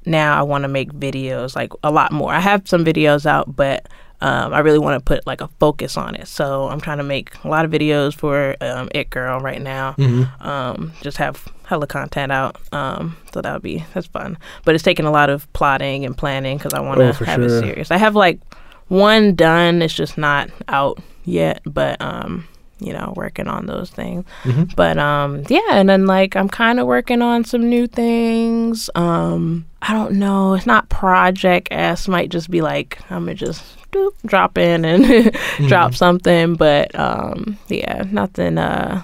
Now 0.06 0.36
I 0.38 0.42
want 0.42 0.62
to 0.62 0.68
make 0.68 0.90
videos, 0.94 1.54
like 1.54 1.72
a 1.84 1.90
lot 1.92 2.10
more. 2.10 2.32
I 2.32 2.40
have 2.40 2.66
some 2.66 2.82
videos 2.84 3.26
out, 3.26 3.54
but 3.54 3.86
um, 4.22 4.52
I 4.54 4.60
really 4.60 4.78
want 4.78 4.98
to 4.98 5.04
put 5.04 5.26
like 5.26 5.42
a 5.42 5.48
focus 5.60 5.96
on 5.98 6.14
it. 6.14 6.26
So 6.28 6.68
I'm 6.68 6.80
trying 6.80 6.96
to 6.98 7.04
make 7.04 7.32
a 7.44 7.48
lot 7.48 7.64
of 7.66 7.70
videos 7.70 8.14
for 8.14 8.56
um, 8.62 8.88
It 8.94 9.10
Girl 9.10 9.38
right 9.40 9.60
now. 9.60 9.94
Um, 10.40 10.92
just 11.02 11.18
have 11.18 11.46
hella 11.64 11.86
content 11.86 12.32
out. 12.32 12.56
Um, 12.72 13.16
so 13.32 13.42
that 13.42 13.52
would 13.52 13.62
be 13.62 13.84
that's 13.92 14.06
fun. 14.06 14.38
But 14.64 14.74
it's 14.74 14.82
taking 14.84 15.04
a 15.06 15.10
lot 15.10 15.28
of 15.28 15.50
plotting 15.52 16.06
and 16.06 16.16
planning 16.16 16.56
because 16.56 16.72
I 16.72 16.80
want 16.80 16.98
to 17.00 17.08
Oh, 17.10 17.24
have 17.26 17.42
it 17.42 17.48
sure. 17.50 17.60
serious. 17.60 17.90
I 17.90 17.98
have 17.98 18.16
like 18.16 18.40
one 18.88 19.34
done. 19.34 19.82
It's 19.82 19.94
just 19.94 20.16
not 20.16 20.48
out 20.68 20.98
yet, 21.24 21.60
but 21.66 22.00
um, 22.00 22.46
you 22.80 22.92
know, 22.92 23.12
working 23.16 23.48
on 23.48 23.66
those 23.66 23.90
things. 23.90 24.24
Mhm. 24.44 24.74
But 24.76 24.98
um, 24.98 25.42
yeah, 25.48 25.60
and 25.72 25.88
then 25.88 26.06
like 26.06 26.36
I'm 26.36 26.48
kind 26.48 26.80
of 26.80 26.86
working 26.86 27.22
on 27.22 27.44
some 27.44 27.68
new 27.68 27.86
things. 27.86 28.90
Um, 28.94 29.66
I 29.82 29.92
don't 29.92 30.12
know. 30.12 30.54
It's 30.54 30.66
not 30.66 30.88
project 30.88 31.68
s. 31.70 32.08
Might 32.08 32.30
just 32.30 32.50
be 32.50 32.60
like 32.60 32.98
I'm 33.10 33.24
gonna 33.24 33.34
just 33.34 33.62
doop, 33.92 34.12
drop 34.26 34.56
in 34.58 34.84
and 34.84 35.36
drop 35.68 35.94
something. 35.94 36.54
But 36.54 36.94
um, 36.98 37.58
yeah, 37.68 38.04
nothing. 38.10 38.58
Uh, 38.58 39.02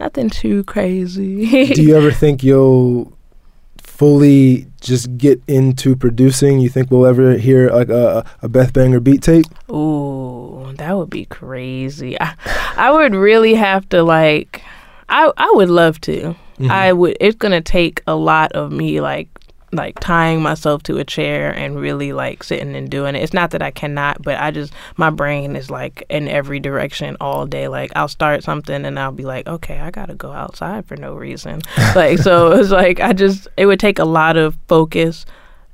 nothing 0.00 0.30
too 0.30 0.64
crazy. 0.64 1.66
Do 1.72 1.82
you 1.82 1.96
ever 1.96 2.10
think 2.22 2.42
you'll 2.42 3.12
fully 3.98 4.64
just 4.80 5.18
get 5.18 5.42
into 5.48 5.96
producing, 5.96 6.60
you 6.60 6.68
think 6.68 6.88
we'll 6.88 7.04
ever 7.04 7.32
hear 7.32 7.68
like 7.70 7.88
a, 7.88 8.24
a 8.40 8.48
Beth 8.48 8.72
Banger 8.72 9.00
beat 9.00 9.22
tape? 9.22 9.46
Ooh, 9.70 10.72
that 10.76 10.96
would 10.96 11.10
be 11.10 11.24
crazy. 11.24 12.18
I, 12.20 12.34
I 12.76 12.92
would 12.92 13.14
really 13.14 13.54
have 13.54 13.88
to 13.88 14.04
like. 14.04 14.62
I 15.08 15.32
I 15.36 15.50
would 15.54 15.68
love 15.68 16.00
to. 16.02 16.36
Mm-hmm. 16.58 16.70
I 16.70 16.92
would. 16.92 17.16
It's 17.20 17.36
gonna 17.36 17.60
take 17.60 18.02
a 18.06 18.14
lot 18.14 18.52
of 18.52 18.70
me 18.70 19.00
like 19.00 19.28
like 19.72 19.98
tying 20.00 20.40
myself 20.42 20.82
to 20.84 20.98
a 20.98 21.04
chair 21.04 21.52
and 21.54 21.78
really 21.78 22.12
like 22.12 22.42
sitting 22.42 22.74
and 22.74 22.90
doing 22.90 23.14
it. 23.14 23.22
It's 23.22 23.34
not 23.34 23.50
that 23.50 23.62
I 23.62 23.70
cannot, 23.70 24.22
but 24.22 24.38
I 24.38 24.50
just 24.50 24.72
my 24.96 25.10
brain 25.10 25.56
is 25.56 25.70
like 25.70 26.04
in 26.08 26.28
every 26.28 26.60
direction 26.60 27.16
all 27.20 27.46
day. 27.46 27.68
Like 27.68 27.92
I'll 27.94 28.08
start 28.08 28.42
something 28.42 28.84
and 28.84 28.98
I'll 28.98 29.12
be 29.12 29.24
like, 29.24 29.46
okay, 29.46 29.78
I 29.78 29.90
gotta 29.90 30.14
go 30.14 30.32
outside 30.32 30.86
for 30.86 30.96
no 30.96 31.14
reason. 31.14 31.60
like 31.94 32.18
so, 32.18 32.52
it's 32.52 32.70
like 32.70 33.00
I 33.00 33.12
just 33.12 33.48
it 33.56 33.66
would 33.66 33.80
take 33.80 33.98
a 33.98 34.04
lot 34.04 34.36
of 34.36 34.56
focus. 34.68 35.26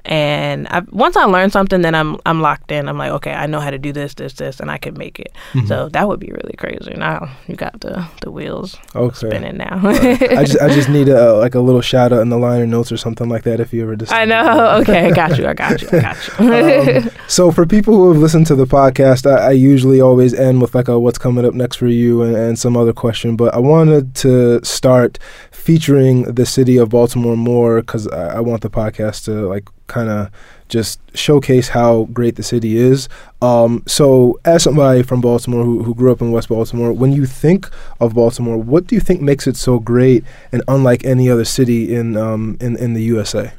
And 0.06 0.68
I, 0.68 0.80
once 0.90 1.16
I 1.16 1.24
learn 1.24 1.48
something, 1.50 1.80
then 1.80 1.94
I'm 1.94 2.18
I'm 2.26 2.42
locked 2.42 2.70
in. 2.70 2.88
I'm 2.88 2.98
like, 2.98 3.10
okay, 3.12 3.32
I 3.32 3.46
know 3.46 3.58
how 3.60 3.70
to 3.70 3.78
do 3.78 3.90
this, 3.92 4.12
this, 4.14 4.34
this, 4.34 4.60
and 4.60 4.70
I 4.70 4.76
can 4.76 4.98
make 4.98 5.18
it. 5.18 5.32
Mm-hmm. 5.54 5.66
So 5.66 5.88
that 5.88 6.06
would 6.08 6.20
be 6.20 6.30
really 6.30 6.54
crazy. 6.58 6.92
Now 6.94 7.30
you 7.48 7.56
got 7.56 7.80
the 7.80 8.06
the 8.20 8.30
wheels 8.30 8.76
Okay. 8.94 9.14
spinning 9.28 9.56
now. 9.56 9.80
I 9.82 10.44
just 10.44 10.60
I 10.60 10.68
just 10.68 10.88
need 10.96 11.08
a 11.08 11.34
like 11.34 11.54
a 11.54 11.60
little 11.60 11.80
shout 11.80 12.12
out 12.12 12.20
in 12.20 12.28
the 12.28 12.36
liner 12.38 12.66
notes 12.66 12.92
or 12.92 12.98
something 12.98 13.28
like 13.30 13.44
that 13.44 13.60
if 13.60 13.72
you 13.72 13.82
ever 13.82 13.96
decide. 13.96 14.20
I 14.20 14.24
know. 14.26 14.76
Okay, 14.82 15.06
I 15.06 15.10
got 15.10 15.38
you. 15.38 15.46
I 15.46 15.54
got 15.54 15.80
you. 15.80 15.88
I 15.92 16.00
got 16.00 16.28
you. 16.28 16.34
Um, 17.04 17.10
so 17.26 17.50
for 17.50 17.64
people 17.66 17.94
who 17.96 18.12
have 18.12 18.20
listened 18.20 18.46
to 18.48 18.54
the 18.54 18.66
podcast, 18.66 19.24
I, 19.30 19.48
I 19.48 19.50
usually 19.52 20.00
always 20.00 20.34
end 20.34 20.60
with 20.60 20.74
like 20.74 20.88
a 20.88 20.98
what's 20.98 21.18
coming 21.18 21.44
up 21.44 21.54
next 21.54 21.76
for 21.76 21.86
you 21.86 22.22
and, 22.22 22.36
and 22.36 22.58
some 22.58 22.76
other 22.76 22.92
question. 22.92 23.36
But 23.36 23.54
I 23.54 23.58
wanted 23.58 24.14
to 24.16 24.62
start 24.64 25.18
featuring 25.50 26.24
the 26.24 26.44
city 26.44 26.76
of 26.76 26.90
Baltimore 26.90 27.36
more 27.36 27.80
because 27.80 28.06
I, 28.08 28.36
I 28.36 28.40
want 28.40 28.60
the 28.62 28.70
podcast 28.70 29.24
to 29.24 29.48
like 29.48 29.68
kind 29.86 30.08
of 30.08 30.30
just 30.68 30.98
showcase 31.14 31.68
how 31.68 32.04
great 32.12 32.36
the 32.36 32.42
city 32.42 32.76
is. 32.76 33.08
Um, 33.42 33.82
so 33.86 34.40
as 34.44 34.62
somebody 34.62 35.02
from 35.02 35.20
Baltimore 35.20 35.64
who, 35.64 35.82
who 35.82 35.94
grew 35.94 36.10
up 36.10 36.20
in 36.20 36.32
West 36.32 36.48
Baltimore, 36.48 36.92
when 36.92 37.12
you 37.12 37.26
think 37.26 37.68
of 38.00 38.14
Baltimore, 38.14 38.56
what 38.56 38.86
do 38.86 38.94
you 38.94 39.00
think 39.00 39.20
makes 39.20 39.46
it 39.46 39.56
so 39.56 39.78
great 39.78 40.24
and 40.52 40.62
unlike 40.68 41.04
any 41.04 41.30
other 41.30 41.44
city 41.44 41.94
in 41.94 42.16
um, 42.16 42.56
in, 42.60 42.76
in 42.76 42.94
the 42.94 43.02
USA? 43.02 43.52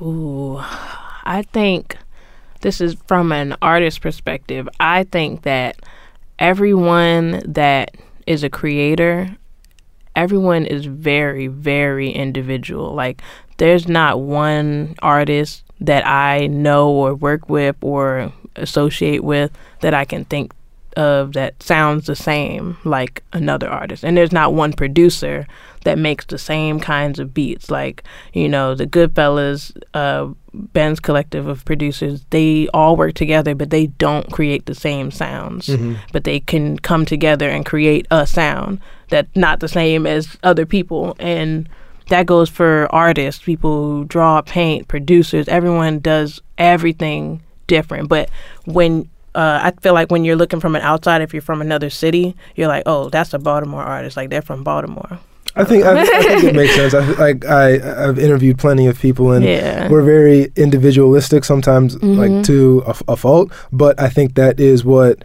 Ooh, 0.00 0.58
I 0.58 1.44
think 1.52 1.96
this 2.62 2.80
is 2.80 2.96
from 3.06 3.32
an 3.32 3.54
artist 3.62 4.00
perspective. 4.00 4.68
I 4.80 5.04
think 5.04 5.42
that 5.42 5.76
everyone 6.38 7.42
that 7.46 7.94
is 8.26 8.42
a 8.42 8.50
creator, 8.50 9.36
everyone 10.14 10.66
is 10.66 10.86
very, 10.86 11.46
very 11.46 12.10
individual. 12.10 12.94
Like, 12.94 13.22
there's 13.58 13.88
not 13.88 14.20
one 14.20 14.96
artist 15.00 15.64
that 15.80 16.06
I 16.06 16.46
know 16.46 16.90
or 16.90 17.14
work 17.14 17.48
with 17.48 17.76
or 17.82 18.32
associate 18.56 19.22
with 19.22 19.50
that 19.80 19.94
I 19.94 20.04
can 20.04 20.24
think 20.24 20.52
of 20.96 21.34
that 21.34 21.62
sounds 21.62 22.06
the 22.06 22.16
same 22.16 22.78
like 22.84 23.22
another 23.34 23.68
artist. 23.68 24.02
And 24.02 24.16
there's 24.16 24.32
not 24.32 24.54
one 24.54 24.72
producer 24.72 25.46
that 25.84 25.98
makes 25.98 26.24
the 26.24 26.38
same 26.38 26.80
kinds 26.80 27.18
of 27.18 27.34
beats. 27.34 27.70
Like, 27.70 28.02
you 28.32 28.48
know, 28.48 28.74
the 28.74 28.86
Goodfellas, 28.86 29.76
uh, 29.92 30.32
Ben's 30.54 30.98
collective 30.98 31.46
of 31.46 31.64
producers, 31.66 32.24
they 32.30 32.66
all 32.72 32.96
work 32.96 33.14
together, 33.14 33.54
but 33.54 33.68
they 33.68 33.88
don't 33.88 34.32
create 34.32 34.64
the 34.64 34.74
same 34.74 35.10
sounds. 35.10 35.68
But 36.12 36.24
they 36.24 36.40
can 36.40 36.78
come 36.78 37.04
together 37.04 37.50
and 37.50 37.66
create 37.66 38.06
a 38.10 38.26
sound 38.26 38.80
that's 39.10 39.36
not 39.36 39.60
the 39.60 39.68
same 39.68 40.06
as 40.06 40.38
other 40.42 40.64
people. 40.64 41.14
And 41.20 41.68
that 42.08 42.26
goes 42.26 42.48
for 42.48 42.86
artists, 42.90 43.42
people 43.42 43.84
who 43.90 44.04
draw, 44.04 44.40
paint, 44.42 44.88
producers. 44.88 45.48
Everyone 45.48 45.98
does 45.98 46.40
everything 46.58 47.42
different. 47.66 48.08
But 48.08 48.30
when 48.64 49.08
uh, 49.34 49.60
I 49.64 49.72
feel 49.82 49.92
like 49.94 50.10
when 50.10 50.24
you're 50.24 50.36
looking 50.36 50.60
from 50.60 50.76
an 50.76 50.82
outside, 50.82 51.20
if 51.20 51.32
you're 51.34 51.42
from 51.42 51.60
another 51.60 51.90
city, 51.90 52.34
you're 52.54 52.68
like, 52.68 52.84
oh, 52.86 53.08
that's 53.10 53.34
a 53.34 53.38
Baltimore 53.38 53.82
artist. 53.82 54.16
Like 54.16 54.30
they're 54.30 54.42
from 54.42 54.62
Baltimore. 54.64 55.18
I 55.58 55.64
think 55.64 55.84
I, 55.84 56.00
I 56.02 56.04
think 56.04 56.44
it 56.44 56.54
makes 56.54 56.74
sense. 56.76 56.92
I, 56.94 57.00
like 57.12 57.44
I 57.46 58.06
I've 58.08 58.18
interviewed 58.18 58.58
plenty 58.58 58.86
of 58.86 58.98
people 58.98 59.32
and 59.32 59.42
Yeah. 59.44 59.88
we're 59.88 60.02
very 60.02 60.52
individualistic 60.54 61.44
sometimes, 61.44 62.00
like 62.02 62.44
to 62.44 62.82
a, 62.86 62.94
a 63.08 63.16
fault. 63.16 63.50
But 63.72 63.98
I 63.98 64.08
think 64.10 64.34
that 64.34 64.60
is 64.60 64.84
what 64.84 65.24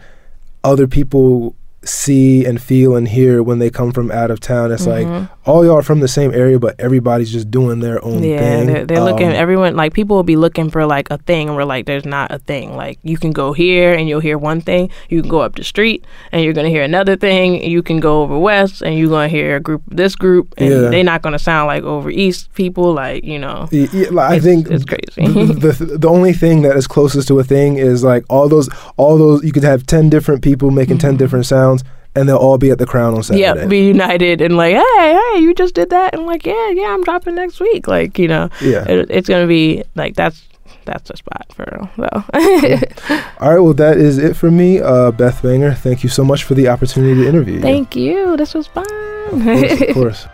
other 0.64 0.86
people 0.86 1.54
see 1.84 2.44
and 2.44 2.60
feel 2.62 2.94
and 2.94 3.08
hear 3.08 3.42
when 3.42 3.58
they 3.58 3.70
come 3.70 3.92
from 3.92 4.10
out 4.10 4.30
of 4.30 4.38
town. 4.40 4.70
It's 4.72 4.86
like 4.86 5.06
all 5.44 5.64
y'all 5.64 5.78
are 5.78 5.82
from 5.82 6.00
the 6.00 6.08
same 6.08 6.32
area, 6.32 6.58
but 6.58 6.76
everybody's 6.78 7.32
just 7.32 7.50
doing 7.50 7.80
their 7.80 8.02
own 8.04 8.22
Yeah, 8.22 8.38
thing. 8.38 8.66
they're, 8.66 8.86
they're 8.86 9.00
looking. 9.00 9.28
Um, 9.28 9.34
Everyone 9.34 9.74
like 9.74 9.92
people 9.92 10.14
will 10.16 10.22
be 10.22 10.36
looking 10.36 10.70
for 10.70 10.86
like 10.86 11.10
a 11.10 11.18
thing, 11.18 11.48
and 11.48 11.56
we're 11.56 11.64
like, 11.64 11.86
there's 11.86 12.04
not 12.04 12.30
a 12.30 12.38
thing. 12.38 12.76
Like 12.76 12.98
you 13.02 13.16
can 13.18 13.32
go 13.32 13.52
here 13.52 13.92
and 13.94 14.08
you'll 14.08 14.20
hear 14.20 14.38
one 14.38 14.60
thing. 14.60 14.90
You 15.08 15.22
can 15.22 15.30
go 15.30 15.40
up 15.40 15.56
the 15.56 15.64
street 15.64 16.04
and 16.30 16.44
you're 16.44 16.52
gonna 16.52 16.68
hear 16.68 16.82
another 16.84 17.16
thing. 17.16 17.62
You 17.64 17.82
can 17.82 17.98
go 17.98 18.22
over 18.22 18.38
west 18.38 18.82
and 18.82 18.96
you're 18.96 19.08
gonna 19.08 19.28
hear 19.28 19.56
a 19.56 19.60
group, 19.60 19.82
this 19.88 20.14
group, 20.14 20.54
and 20.58 20.68
Yeah. 20.70 20.88
they're 20.90 21.02
not 21.04 21.22
gonna 21.22 21.38
sound 21.38 21.66
like 21.66 21.82
over 21.82 22.10
east 22.10 22.52
people. 22.54 22.92
Like 22.92 23.24
you 23.24 23.38
know, 23.38 23.68
y- 23.72 23.88
y- 23.92 24.06
like, 24.10 24.30
I 24.32 24.38
think 24.38 24.70
it's 24.70 24.84
crazy. 24.84 25.26
the, 25.32 25.72
the 25.72 25.98
the 25.98 26.08
only 26.08 26.32
thing 26.32 26.62
that 26.62 26.76
is 26.76 26.86
closest 26.86 27.26
to 27.28 27.38
a 27.40 27.44
thing 27.44 27.76
is 27.78 28.04
like 28.04 28.24
all 28.28 28.48
those 28.48 28.68
all 28.96 29.18
those 29.18 29.42
you 29.42 29.50
could 29.52 29.64
have 29.64 29.86
ten 29.86 30.08
different 30.10 30.42
people 30.42 30.70
making 30.70 30.98
ten 30.98 31.16
different 31.16 31.46
sounds, 31.46 31.71
and 32.14 32.28
they'll 32.28 32.36
all 32.36 32.58
be 32.58 32.70
at 32.70 32.78
the 32.78 32.86
Crown 32.86 33.14
on 33.14 33.22
Saturday. 33.22 33.42
Yeah, 33.42 33.66
be 33.66 33.86
united 33.86 34.40
and 34.40 34.56
like, 34.56 34.74
hey, 34.74 35.20
hey, 35.34 35.40
you 35.40 35.54
just 35.54 35.74
did 35.74 35.90
that, 35.90 36.14
and 36.14 36.26
like, 36.26 36.44
yeah, 36.46 36.70
yeah, 36.70 36.88
I'm 36.94 37.02
dropping 37.04 37.34
next 37.34 37.60
week. 37.60 37.86
Like 37.88 38.18
you 38.18 38.28
know, 38.28 38.48
Yeah. 38.60 38.84
it, 38.88 39.10
it's 39.10 39.28
gonna 39.28 39.46
be 39.46 39.82
like 39.94 40.14
that's 40.14 40.42
that's 40.84 41.08
the 41.10 41.16
spot 41.16 41.46
for 41.54 41.64
real. 41.72 41.90
So 41.96 42.24
All 43.40 43.50
right, 43.52 43.58
well, 43.60 43.74
that 43.74 43.98
is 43.98 44.18
it 44.18 44.36
for 44.36 44.50
me, 44.50 44.80
uh, 44.80 45.10
Beth 45.12 45.42
Banger. 45.42 45.74
Thank 45.74 46.02
you 46.02 46.08
so 46.08 46.24
much 46.24 46.44
for 46.44 46.54
the 46.54 46.68
opportunity 46.68 47.22
to 47.22 47.28
interview 47.28 47.54
you. 47.54 47.60
thank 47.60 47.94
you. 47.96 48.36
This 48.36 48.54
was 48.54 48.66
fun. 48.66 48.84
Of 49.30 49.42
course, 49.42 49.80
of 49.80 49.88
course. 49.94 50.26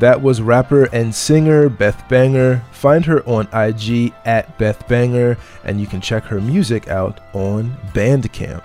That 0.00 0.20
was 0.22 0.42
rapper 0.42 0.84
and 0.92 1.14
singer 1.14 1.68
Beth 1.68 2.08
Banger. 2.08 2.64
Find 2.72 3.04
her 3.06 3.22
on 3.28 3.46
IG 3.52 4.12
at 4.24 4.58
Beth 4.58 4.86
Banger, 4.88 5.36
and 5.62 5.80
you 5.80 5.86
can 5.86 6.00
check 6.00 6.24
her 6.24 6.40
music 6.40 6.88
out 6.88 7.20
on 7.32 7.76
Bandcamp. 7.94 8.64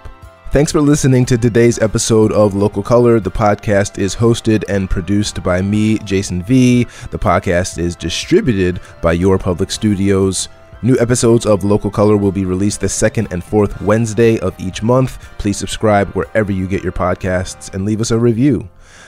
Thanks 0.51 0.71
for 0.71 0.81
listening 0.81 1.25
to 1.25 1.37
today's 1.37 1.77
episode 1.77 2.31
of 2.31 2.55
Local 2.55 2.81
Color. 2.81 3.19
The 3.19 3.29
podcast 3.29 3.99
is 3.99 4.15
hosted 4.15 4.63
and 4.67 4.89
produced 4.89 5.43
by 5.43 5.61
me, 5.61 5.99
Jason 5.99 6.41
V. 6.41 6.85
The 7.11 7.19
podcast 7.19 7.77
is 7.77 7.95
distributed 7.95 8.79
by 8.99 9.11
Your 9.11 9.37
Public 9.37 9.69
Studios. 9.69 10.49
New 10.81 10.97
episodes 10.97 11.45
of 11.45 11.63
Local 11.63 11.91
Color 11.91 12.17
will 12.17 12.31
be 12.31 12.45
released 12.45 12.81
the 12.81 12.89
second 12.89 13.27
and 13.31 13.43
fourth 13.43 13.79
Wednesday 13.79 14.39
of 14.39 14.59
each 14.59 14.81
month. 14.81 15.19
Please 15.37 15.57
subscribe 15.57 16.09
wherever 16.13 16.51
you 16.51 16.67
get 16.67 16.81
your 16.81 16.93
podcasts 16.93 17.71
and 17.75 17.85
leave 17.85 18.01
us 18.01 18.09
a 18.09 18.17
review. 18.17 18.67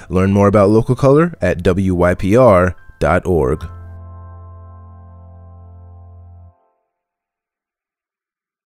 Learn 0.10 0.32
more 0.32 0.48
about 0.48 0.70
Local 0.70 0.96
Color 0.96 1.34
at 1.42 1.64
wypr.org. 1.64 2.76